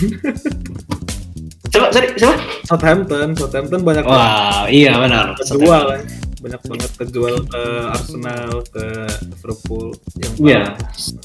[1.68, 2.37] Coba, sorry, siapa?
[2.64, 5.37] Southampton, Southampton banyak Wah, iya benar.
[5.37, 6.02] kejual kan.
[6.38, 8.87] Banyak banget kejual ke Arsenal, ke
[9.26, 9.90] Liverpool
[10.22, 10.62] yang Iya,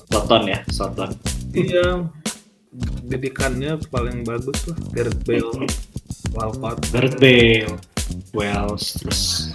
[0.10, 1.10] Soton ya, Soton.
[1.54, 2.10] Iya.
[3.06, 4.78] Didikannya paling bagus lah.
[4.90, 5.70] Gareth Bale,
[6.34, 6.82] Walcott.
[6.90, 7.78] Gareth Bale,
[8.34, 9.54] Wales, terus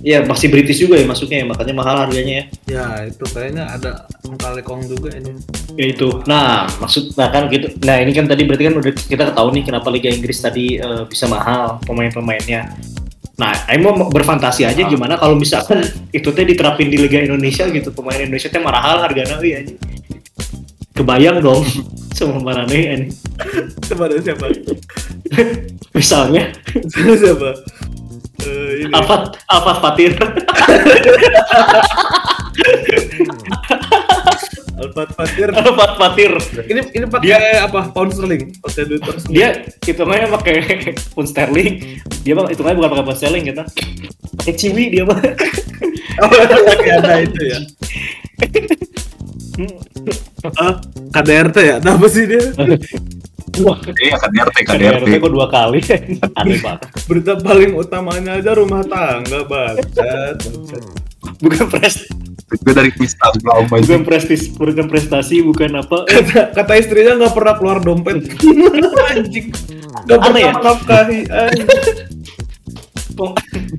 [0.00, 2.44] Iya masih British juga ya masuknya ya makanya mahal harganya ya.
[2.70, 4.08] Ya itu kayaknya ada
[4.40, 5.36] Kalekong juga ini.
[5.76, 6.08] Ya itu.
[6.24, 7.68] Nah maksud nah kan gitu.
[7.84, 11.02] Nah ini kan tadi berarti kan udah kita tahu nih kenapa Liga Inggris tadi eh,
[11.04, 12.72] bisa mahal pemain-pemainnya.
[13.40, 15.80] Nah, Aing mau berfantasi aja gimana kalau misalkan
[16.12, 19.80] itu teh diterapin di Liga Indonesia gitu pemain Indonesia teh mahal harganya euy anjing.
[20.92, 21.64] Kebayang dong
[22.16, 23.08] sama marane ini.
[23.88, 24.44] Ada siapa?
[25.96, 26.52] Misalnya
[26.92, 27.64] siapa?
[28.40, 28.92] Eh, ini.
[28.94, 30.12] Alfat Alfat Fatir.
[34.80, 35.48] Alfat Fatir.
[35.52, 36.32] Alfat Fatir.
[36.64, 37.92] Ini ini pakai apa?
[37.92, 38.52] Pound sterling.
[38.64, 39.36] Pakai duit pound sterling.
[39.36, 39.48] dia
[39.84, 40.54] hitungannya pakai
[41.12, 41.70] pound sterling
[42.22, 43.62] dia mah hitungannya bukan pakai pound sterling gitu
[44.40, 45.18] pakai ciwi dia mah
[46.20, 47.58] Oh, pakai ada itu ya.
[50.60, 50.76] Ah,
[51.16, 51.76] KDRT ya?
[51.80, 52.44] Nah, apa sih dia?
[53.60, 55.14] wah Iya, KDRT, KDRT KDRT.
[55.18, 55.78] kok dua kali
[56.38, 60.36] aneh banget Berita paling utamanya aja rumah tangga, bangsat.
[61.38, 62.08] bukan pres
[62.50, 67.54] Itu dari Kristal Blau bukan prestis bukan prestasi bukan apa Kata, kata istrinya nggak pernah
[67.54, 68.26] keluar dompet.
[69.08, 69.54] Anjing.
[70.02, 70.52] Nggak pernah ya?
[73.14, 73.36] pem-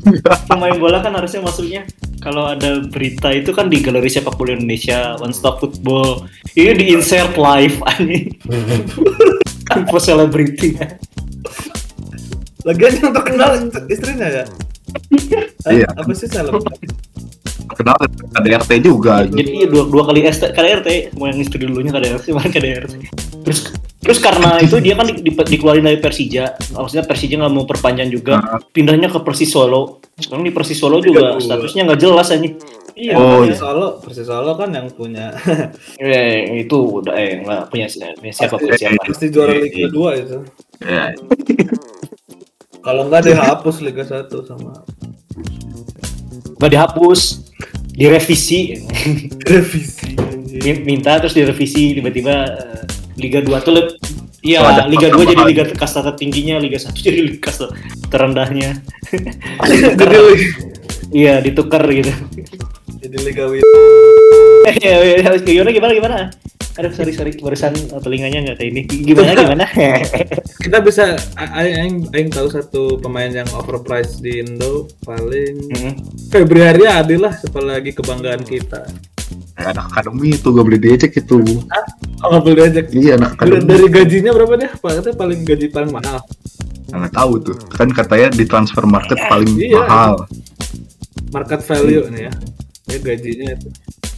[0.47, 1.81] pemain bola kan harusnya masuknya
[2.21, 6.85] kalau ada berita itu kan di galeri sepak bola Indonesia One Stop Football ini di
[6.93, 8.37] insert live anjing
[9.79, 10.77] info selebriti
[12.61, 13.57] Lagian yang terkenal
[13.89, 14.45] istrinya ya.
[15.65, 15.89] Iya.
[15.97, 16.53] Apa sih salah?
[17.73, 17.97] Kenal
[18.37, 19.25] KDRT juga.
[19.25, 22.93] jadi dua, dua kali ST KDRT mau yang istri dulunya KDRT mau KDRT
[23.47, 27.63] terus Terus karena itu dia kan di, di- dikeluarin dari Persija, maksudnya Persija nggak mau
[27.63, 28.57] perpanjang juga, Ah.
[28.59, 30.01] pindahnya ke Persis Solo.
[30.15, 31.39] Sekarang di Persis Solo juga Iya.
[31.39, 32.41] statusnya nggak jelas aja.
[32.91, 33.61] Iya, Oh, Persis iya.
[33.61, 35.29] Solo, Persis Solo kan yang punya
[35.95, 37.85] Eh, itu udah eh nggak punya,
[38.17, 39.05] punya siapa punya siapa.
[39.05, 39.87] pasti juara Iya, Liga iya.
[39.87, 40.37] 2 itu.
[40.81, 41.03] Ya,
[42.81, 44.81] Kalau nggak dihapus Liga 1 sama
[46.57, 47.19] Nggak dihapus,
[47.91, 48.81] direvisi.
[49.43, 50.17] revisi.
[50.81, 52.83] minta terus direvisi tiba-tiba eh,
[53.17, 53.73] Liga 2 tuh
[54.41, 57.69] Iya, Liga 2 jadi liga kasta tertingginya, Liga 1 jadi liga kasta
[58.09, 58.81] terendahnya.
[60.01, 60.17] jadi
[61.11, 62.09] Iya, ditukar gitu.
[63.03, 63.61] jadi Liga Win.
[64.65, 66.17] Eh, ya, ya, gimana gimana gimana?
[66.79, 68.81] Aduh, sorry sorry, barusan eh, telinganya nggak kayak ini.
[68.87, 69.65] Gimana gimana?
[70.63, 75.93] Kita bisa aing aing tahu satu pemain yang overpriced di Indo paling Hmm.
[76.31, 78.87] Februari Adi lah apalagi kebanggaan kita.
[79.65, 81.39] Anak akademi itu gak boleh diejek itu.
[82.21, 82.85] Oh, nggak boleh diajak.
[82.91, 83.67] Iya anak Dari, akademi.
[83.69, 84.71] dari gajinya berapa deh?
[84.77, 86.17] Pak katanya paling gaji paling mahal.
[86.91, 87.57] Nggak tahu tuh.
[87.71, 89.79] Kan katanya di transfer market paling Iya.
[89.79, 90.13] mahal.
[91.31, 92.33] Market value nih ya.
[92.91, 93.69] Ya gajinya itu.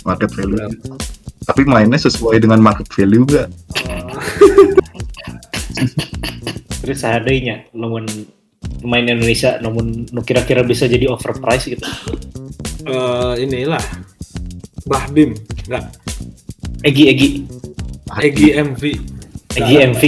[0.03, 0.57] Market value.
[1.43, 3.47] Tapi mainnya sesuai dengan market value gak?
[6.83, 8.07] Terus seadanya, namun
[8.79, 11.87] pemain Indonesia, namun nu kira-kira bisa jadi overpriced gitu.
[12.83, 13.79] Eh, inilah
[14.85, 15.29] Bahdim,
[15.63, 15.83] enggak.
[16.81, 17.29] Egi Egi
[18.19, 18.81] Egi MV.
[19.53, 20.03] Egi MV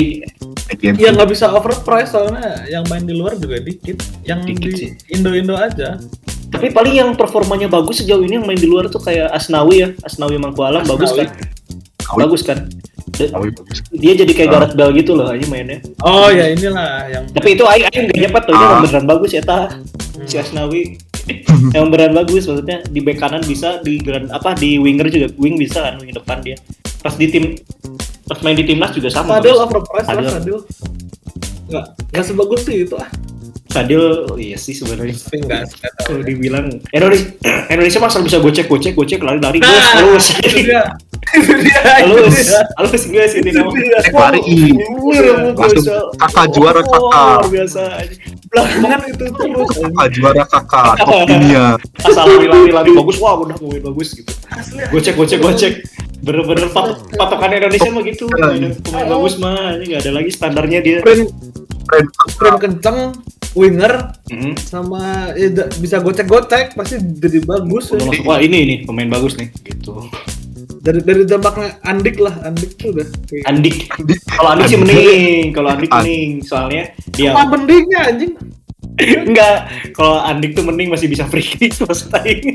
[0.65, 4.01] Again, Ya nggak bisa overprice soalnya yang main di luar juga dikit.
[4.25, 4.89] Yang Dikit di sih.
[5.11, 6.01] Indo-Indo aja.
[6.49, 9.89] Tapi paling yang performanya bagus sejauh ini yang main di luar tuh kayak Asnawi ya,
[10.01, 11.21] Asnawi Mangkualam bagus Asnawi.
[11.21, 11.37] kan?
[12.01, 12.19] Asnawi.
[12.19, 12.57] Bagus kan?
[13.07, 13.77] De- Tahu bagus.
[13.93, 14.53] Dia jadi kayak Ah.
[14.57, 15.77] Gareth Bale gitu loh aja mainnya.
[16.01, 18.79] Oh ya inilah yang Tapi itu aing aing gak nyepat tuh, dia Ah.
[18.81, 19.69] beneran bagus ya tah.
[20.25, 20.97] Si Asnawi
[21.75, 25.57] yang beneran bagus maksudnya di bek kanan bisa di geran apa di winger juga wing
[25.57, 26.57] bisa kan wing depan dia.
[27.01, 27.57] Pas di tim
[28.25, 29.37] pas main di timnas juga sama.
[29.37, 29.65] Sadil bagus.
[29.65, 30.29] overprice lah Sadil.
[30.33, 30.57] Sadil.
[31.65, 33.09] Nggak, nggak sebagus sih itu ah.
[33.75, 35.11] Sadil oh iya sih sebenarnya.
[35.11, 36.05] Tapi nggak nggak tahu.
[36.07, 37.27] Kalau dibilang Indonesia
[37.73, 39.99] Indonesia mah asal bisa gocek gocek gocek lari lari Nah,
[40.47, 40.95] dia.
[42.05, 42.61] Halus, dia.
[42.79, 43.51] halus gue sih ini.
[43.51, 44.71] Eh, lari.
[45.51, 45.83] Langsung
[46.15, 47.37] kakak juara kakak.
[47.43, 47.81] Luar biasa.
[48.47, 49.67] Belakangan itu terus.
[49.75, 51.65] Kakak juara kakak top dunia.
[51.99, 54.31] Asal lari lari lari bagus, wah udah main bagus gitu.
[54.47, 54.79] Asli.
[54.87, 55.73] Gocek gocek gocek.
[56.23, 58.23] Bener-bener pat patokan Indonesia mah gitu.
[58.31, 60.97] Pemain pemain bagus mah ini nggak ada lagi standarnya dia.
[61.03, 61.27] Keren
[62.31, 62.97] sprint kenceng,
[63.55, 63.93] winger
[64.27, 64.51] Mhm.
[64.59, 65.01] sama
[65.33, 67.89] ya, bisa gocek-gocek pasti jadi bagus.
[67.89, 68.03] ya.
[68.21, 70.05] Wah ini nih pemain bagus nih gitu.
[70.77, 73.07] Dari dari dampaknya Andik lah, Andik tuh udah.
[73.25, 73.89] kayak- Andik.
[74.29, 78.33] Kalau Andik sih mending, kalau Andik mending soalnya dia Apa mendingnya anjing?
[78.95, 79.57] enggak.
[79.91, 82.53] Kalau Andik tuh mending masih bisa free kick maksud aing.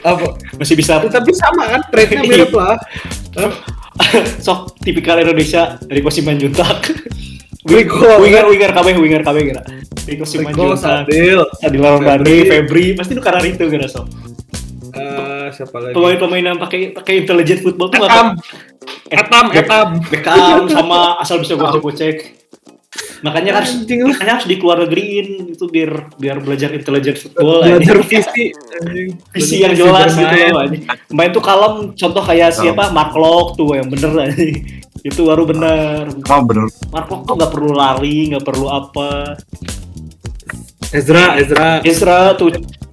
[0.00, 0.38] Apa?
[0.56, 2.78] masih bisa Tapi sama kan, trade-nya mirip lah.
[4.38, 6.88] sok tipikal Indonesia dari Kosiman Juntak.
[7.64, 9.62] Rico, winger winger KB winger KB kira.
[10.08, 11.04] Juntak.
[11.08, 12.86] Sadil, Adil Ramdhani, Febri.
[12.96, 14.06] Pasti itu karena itu kira sok.
[14.96, 15.94] eh, siapa lagi?
[15.94, 18.26] Pemain-pemain yang pakai pakai intelligent football tuh Etam.
[19.12, 19.88] Etam, Etam.
[20.08, 22.38] Beckham sama asal bisa gocek-gocek.
[23.18, 24.14] Makanya harus lu.
[24.14, 28.44] makanya harus di luar negeriin itu biar biar belajar intelligent football Belajar visi,
[29.34, 30.82] visi yang jelas gitu loh anjing.
[31.10, 34.80] Main tuh kalem contoh kayak siapa Mark Locke tuh yang bener anjing.
[35.04, 36.10] Itu baru bener.
[36.28, 36.66] Oh bener.
[36.90, 39.38] Mark Locke tuh nggak perlu lari, nggak perlu apa.
[40.88, 41.68] Ezra, Ezra.
[41.84, 42.48] Ezra tuh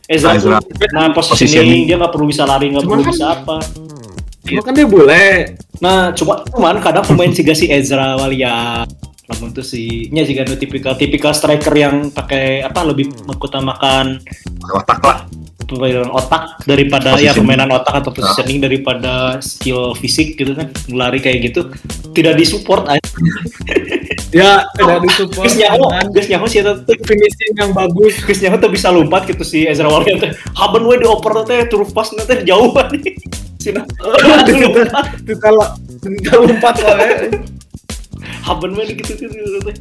[0.06, 0.58] Ezra, Ezra.
[0.60, 1.88] tuh nah Positioning.
[1.88, 3.58] dia nggak perlu bisa lari, nggak perlu kan- bisa apa.
[4.46, 5.58] Cuma kan dia bule.
[5.82, 8.86] Nah, coba cuman kadang pemain sih si Ezra Walia
[9.26, 14.22] namun tuh si nya juga ada tipikal tipikal striker yang pakai apa lebih mengutamakan
[14.70, 15.26] Otak lah.
[15.66, 21.52] Permainan otak daripada ya permainan otak atau positioning daripada skill fisik gitu kan lari kayak
[21.52, 21.74] gitu
[22.14, 23.10] tidak disupport aja
[24.36, 25.48] Ya, tidak disupport.
[25.48, 26.76] Gus nyaho Gus nyaho sih tuh
[27.08, 28.20] finishing yang bagus.
[28.28, 31.88] Gus nyaho tuh bisa lompat gitu si Ezra Walia teh haben we dioper teh turun
[31.96, 32.76] pas teh jauh
[33.64, 33.88] Sina
[34.52, 35.06] lompat.
[35.24, 35.70] Kita lah,
[36.04, 37.16] kita lompat lah ya.
[38.44, 39.76] haben we gitu gitu teh.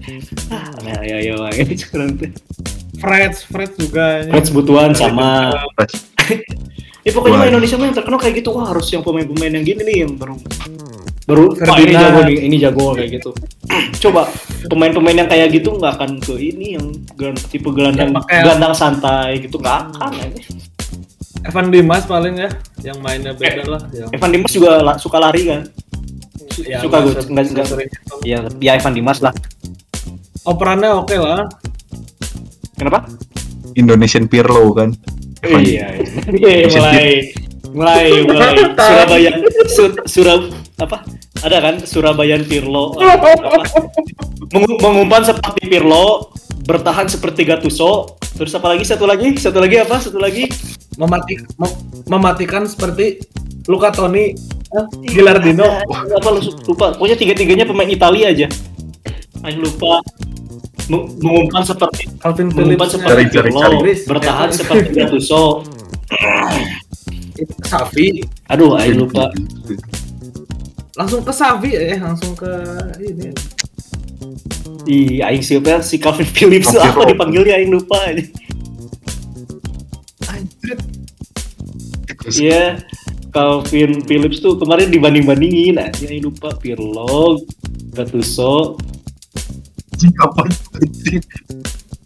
[0.55, 0.71] Ah
[1.03, 2.31] ya ya ini sekarang teh
[3.05, 4.05] Fred, Fred juga.
[4.27, 5.53] Reds butuhan sama
[7.07, 7.53] Ya pokoknya.
[7.53, 10.41] Indonesia mah yang terkenal kayak gitu wah harus yang pemain-pemain yang gini nih yang baru
[11.25, 12.01] baru wah ini Ferdinand.
[12.03, 13.31] jago nih ini jago kayak gitu.
[14.03, 14.29] Coba
[14.67, 19.37] pemain-pemain yang kayak gitu nggak akan ke ini yang gelan- tipe gelandang pakai- gelandang santai
[19.39, 20.11] gitu nggak akan.
[20.17, 20.41] aja.
[21.45, 22.49] Evan Dimas paling ya,
[22.83, 23.81] yang mainnya beda lah.
[23.93, 25.61] Yang Evan Dimas juga la- suka lari kan?
[26.57, 28.15] ya, suka gue nggak nggak itu.
[28.25, 29.37] ya ya Evan Dimas lah.
[30.43, 31.45] Operannya oke lah.
[32.75, 33.07] Kenapa?
[33.75, 34.95] Indonesian Pirlo kan.
[35.45, 35.87] Iya, iya.
[36.31, 37.11] Iya, mulai
[37.75, 38.55] mulai mulai.
[38.71, 39.31] Surabaya
[39.67, 40.41] Sur, Surab
[40.79, 41.03] apa?
[41.43, 41.75] Ada kan?
[41.83, 43.61] Surabayan Pirlo eh, apa?
[44.55, 46.31] Mengu- mengumpan seperti Pirlo
[46.65, 48.17] bertahan seperti Gattuso.
[48.35, 48.83] Terus apa lagi?
[48.83, 49.37] Satu lagi?
[49.37, 50.01] Satu lagi apa?
[50.01, 50.49] Satu lagi?
[50.99, 53.19] Memati, mem- mematikan seperti
[53.67, 54.35] Luca Toni,
[55.05, 55.67] Gilardino.
[55.87, 56.95] Apa lu lupa.
[56.95, 58.47] Pokoknya tiga tiganya pemain Italia aja.
[59.45, 60.01] Ayo lupa
[60.93, 65.65] mengumpan seperti Calvin mengumpan Phillips, seperti Cari, cari, bertahan seperti Gattuso.
[67.67, 69.33] Savi, aduh ayo lupa.
[70.95, 72.53] Langsung ke Savi eh, langsung ke
[73.03, 73.35] ini.
[74.85, 75.81] Ih, aing siapa?
[75.81, 76.71] Si Calvin Phillips.
[76.71, 77.99] Oke, apa dipanggilnya aing lupa.
[80.29, 80.77] Anjir,
[82.25, 82.81] Iya,
[83.33, 85.81] Calvin Phillips tuh kemarin dibanding-bandingin.
[85.81, 86.53] Aja lupa.
[86.57, 87.41] Pirlo,
[87.93, 88.77] Gattuso.
[90.13, 90.49] Kapan?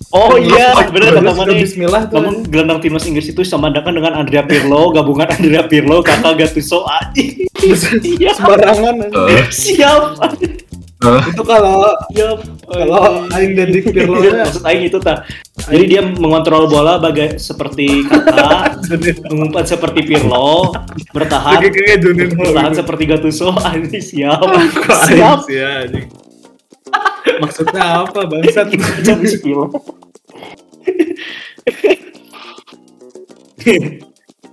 [0.09, 1.53] Oh iya, benar kata mana?
[1.53, 2.17] Bismillah tuh.
[2.17, 7.13] Namun gelandang timnas Inggris itu disamandakan dengan Andrea Pirlo, gabungan Andrea Pirlo, kakak Gattuso aja.
[7.61, 8.95] Siap, sembarangan.
[9.29, 12.41] Eh, siap, eh, Itu kalau siap.
[12.65, 15.29] kalau aing dedik Pirlo Iya, maksud aing itu tak.
[15.69, 18.81] Jadi dia mengontrol bola bagai seperti kakak,
[19.29, 20.73] mengumpat seperti Pirlo,
[21.13, 21.69] bertahan
[22.33, 25.45] bertahan seperti Gattuso anjing siap Kok siap
[27.41, 28.67] Maksudnya apa bangsat?
[29.07, 29.71] Jam sepuluh.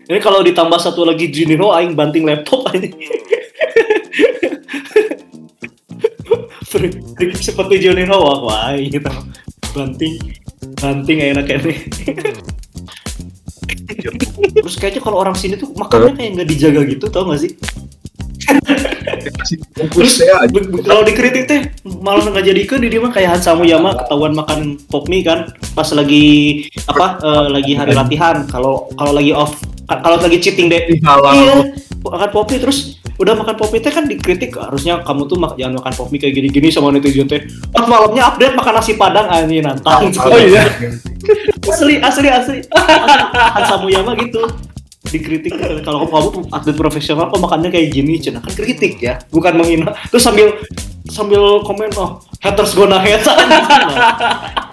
[0.05, 2.89] ini kalau ditambah satu lagi Juninho aing banting laptop aja
[7.39, 9.07] seperti Juninho wah wah gitu.
[9.71, 10.19] Banting
[10.75, 11.75] banting enak ini.
[14.55, 17.51] Terus kayaknya kalau orang sini tuh makannya kayak nggak dijaga gitu tau gak sih
[19.71, 20.43] bungkus ya.
[20.81, 21.59] kalau dikritik teh
[22.01, 25.45] malah nggak jadi ke di dia mah kayak Hansa Muyama ketahuan makan pop mie kan
[25.71, 30.67] pas lagi apa eh, lagi hari latihan kalau kalau lagi off ka- kalau lagi cheating
[30.67, 30.81] deh.
[30.87, 31.33] Dihalau.
[31.33, 31.55] iya
[32.01, 32.79] makan pop mie terus
[33.15, 36.19] udah makan pop mie teh kan dikritik harusnya kamu tuh mak- jangan makan pop mie
[36.19, 37.41] kayak gini-gini sama netizen teh.
[37.69, 40.09] Pas malamnya update makan nasi padang anjing nantang.
[40.09, 40.65] Oh iya.
[41.71, 42.57] asli asli asli.
[43.57, 44.45] Hansa Muyama gitu
[45.09, 45.53] dikritik
[45.85, 48.41] kalau kamu atlet profesional kok makannya kayak gini cina.
[48.41, 49.93] Kan kritik ya bukan menghina.
[50.09, 50.57] Terus sambil
[51.09, 53.25] sambil komen oh haters gonna hate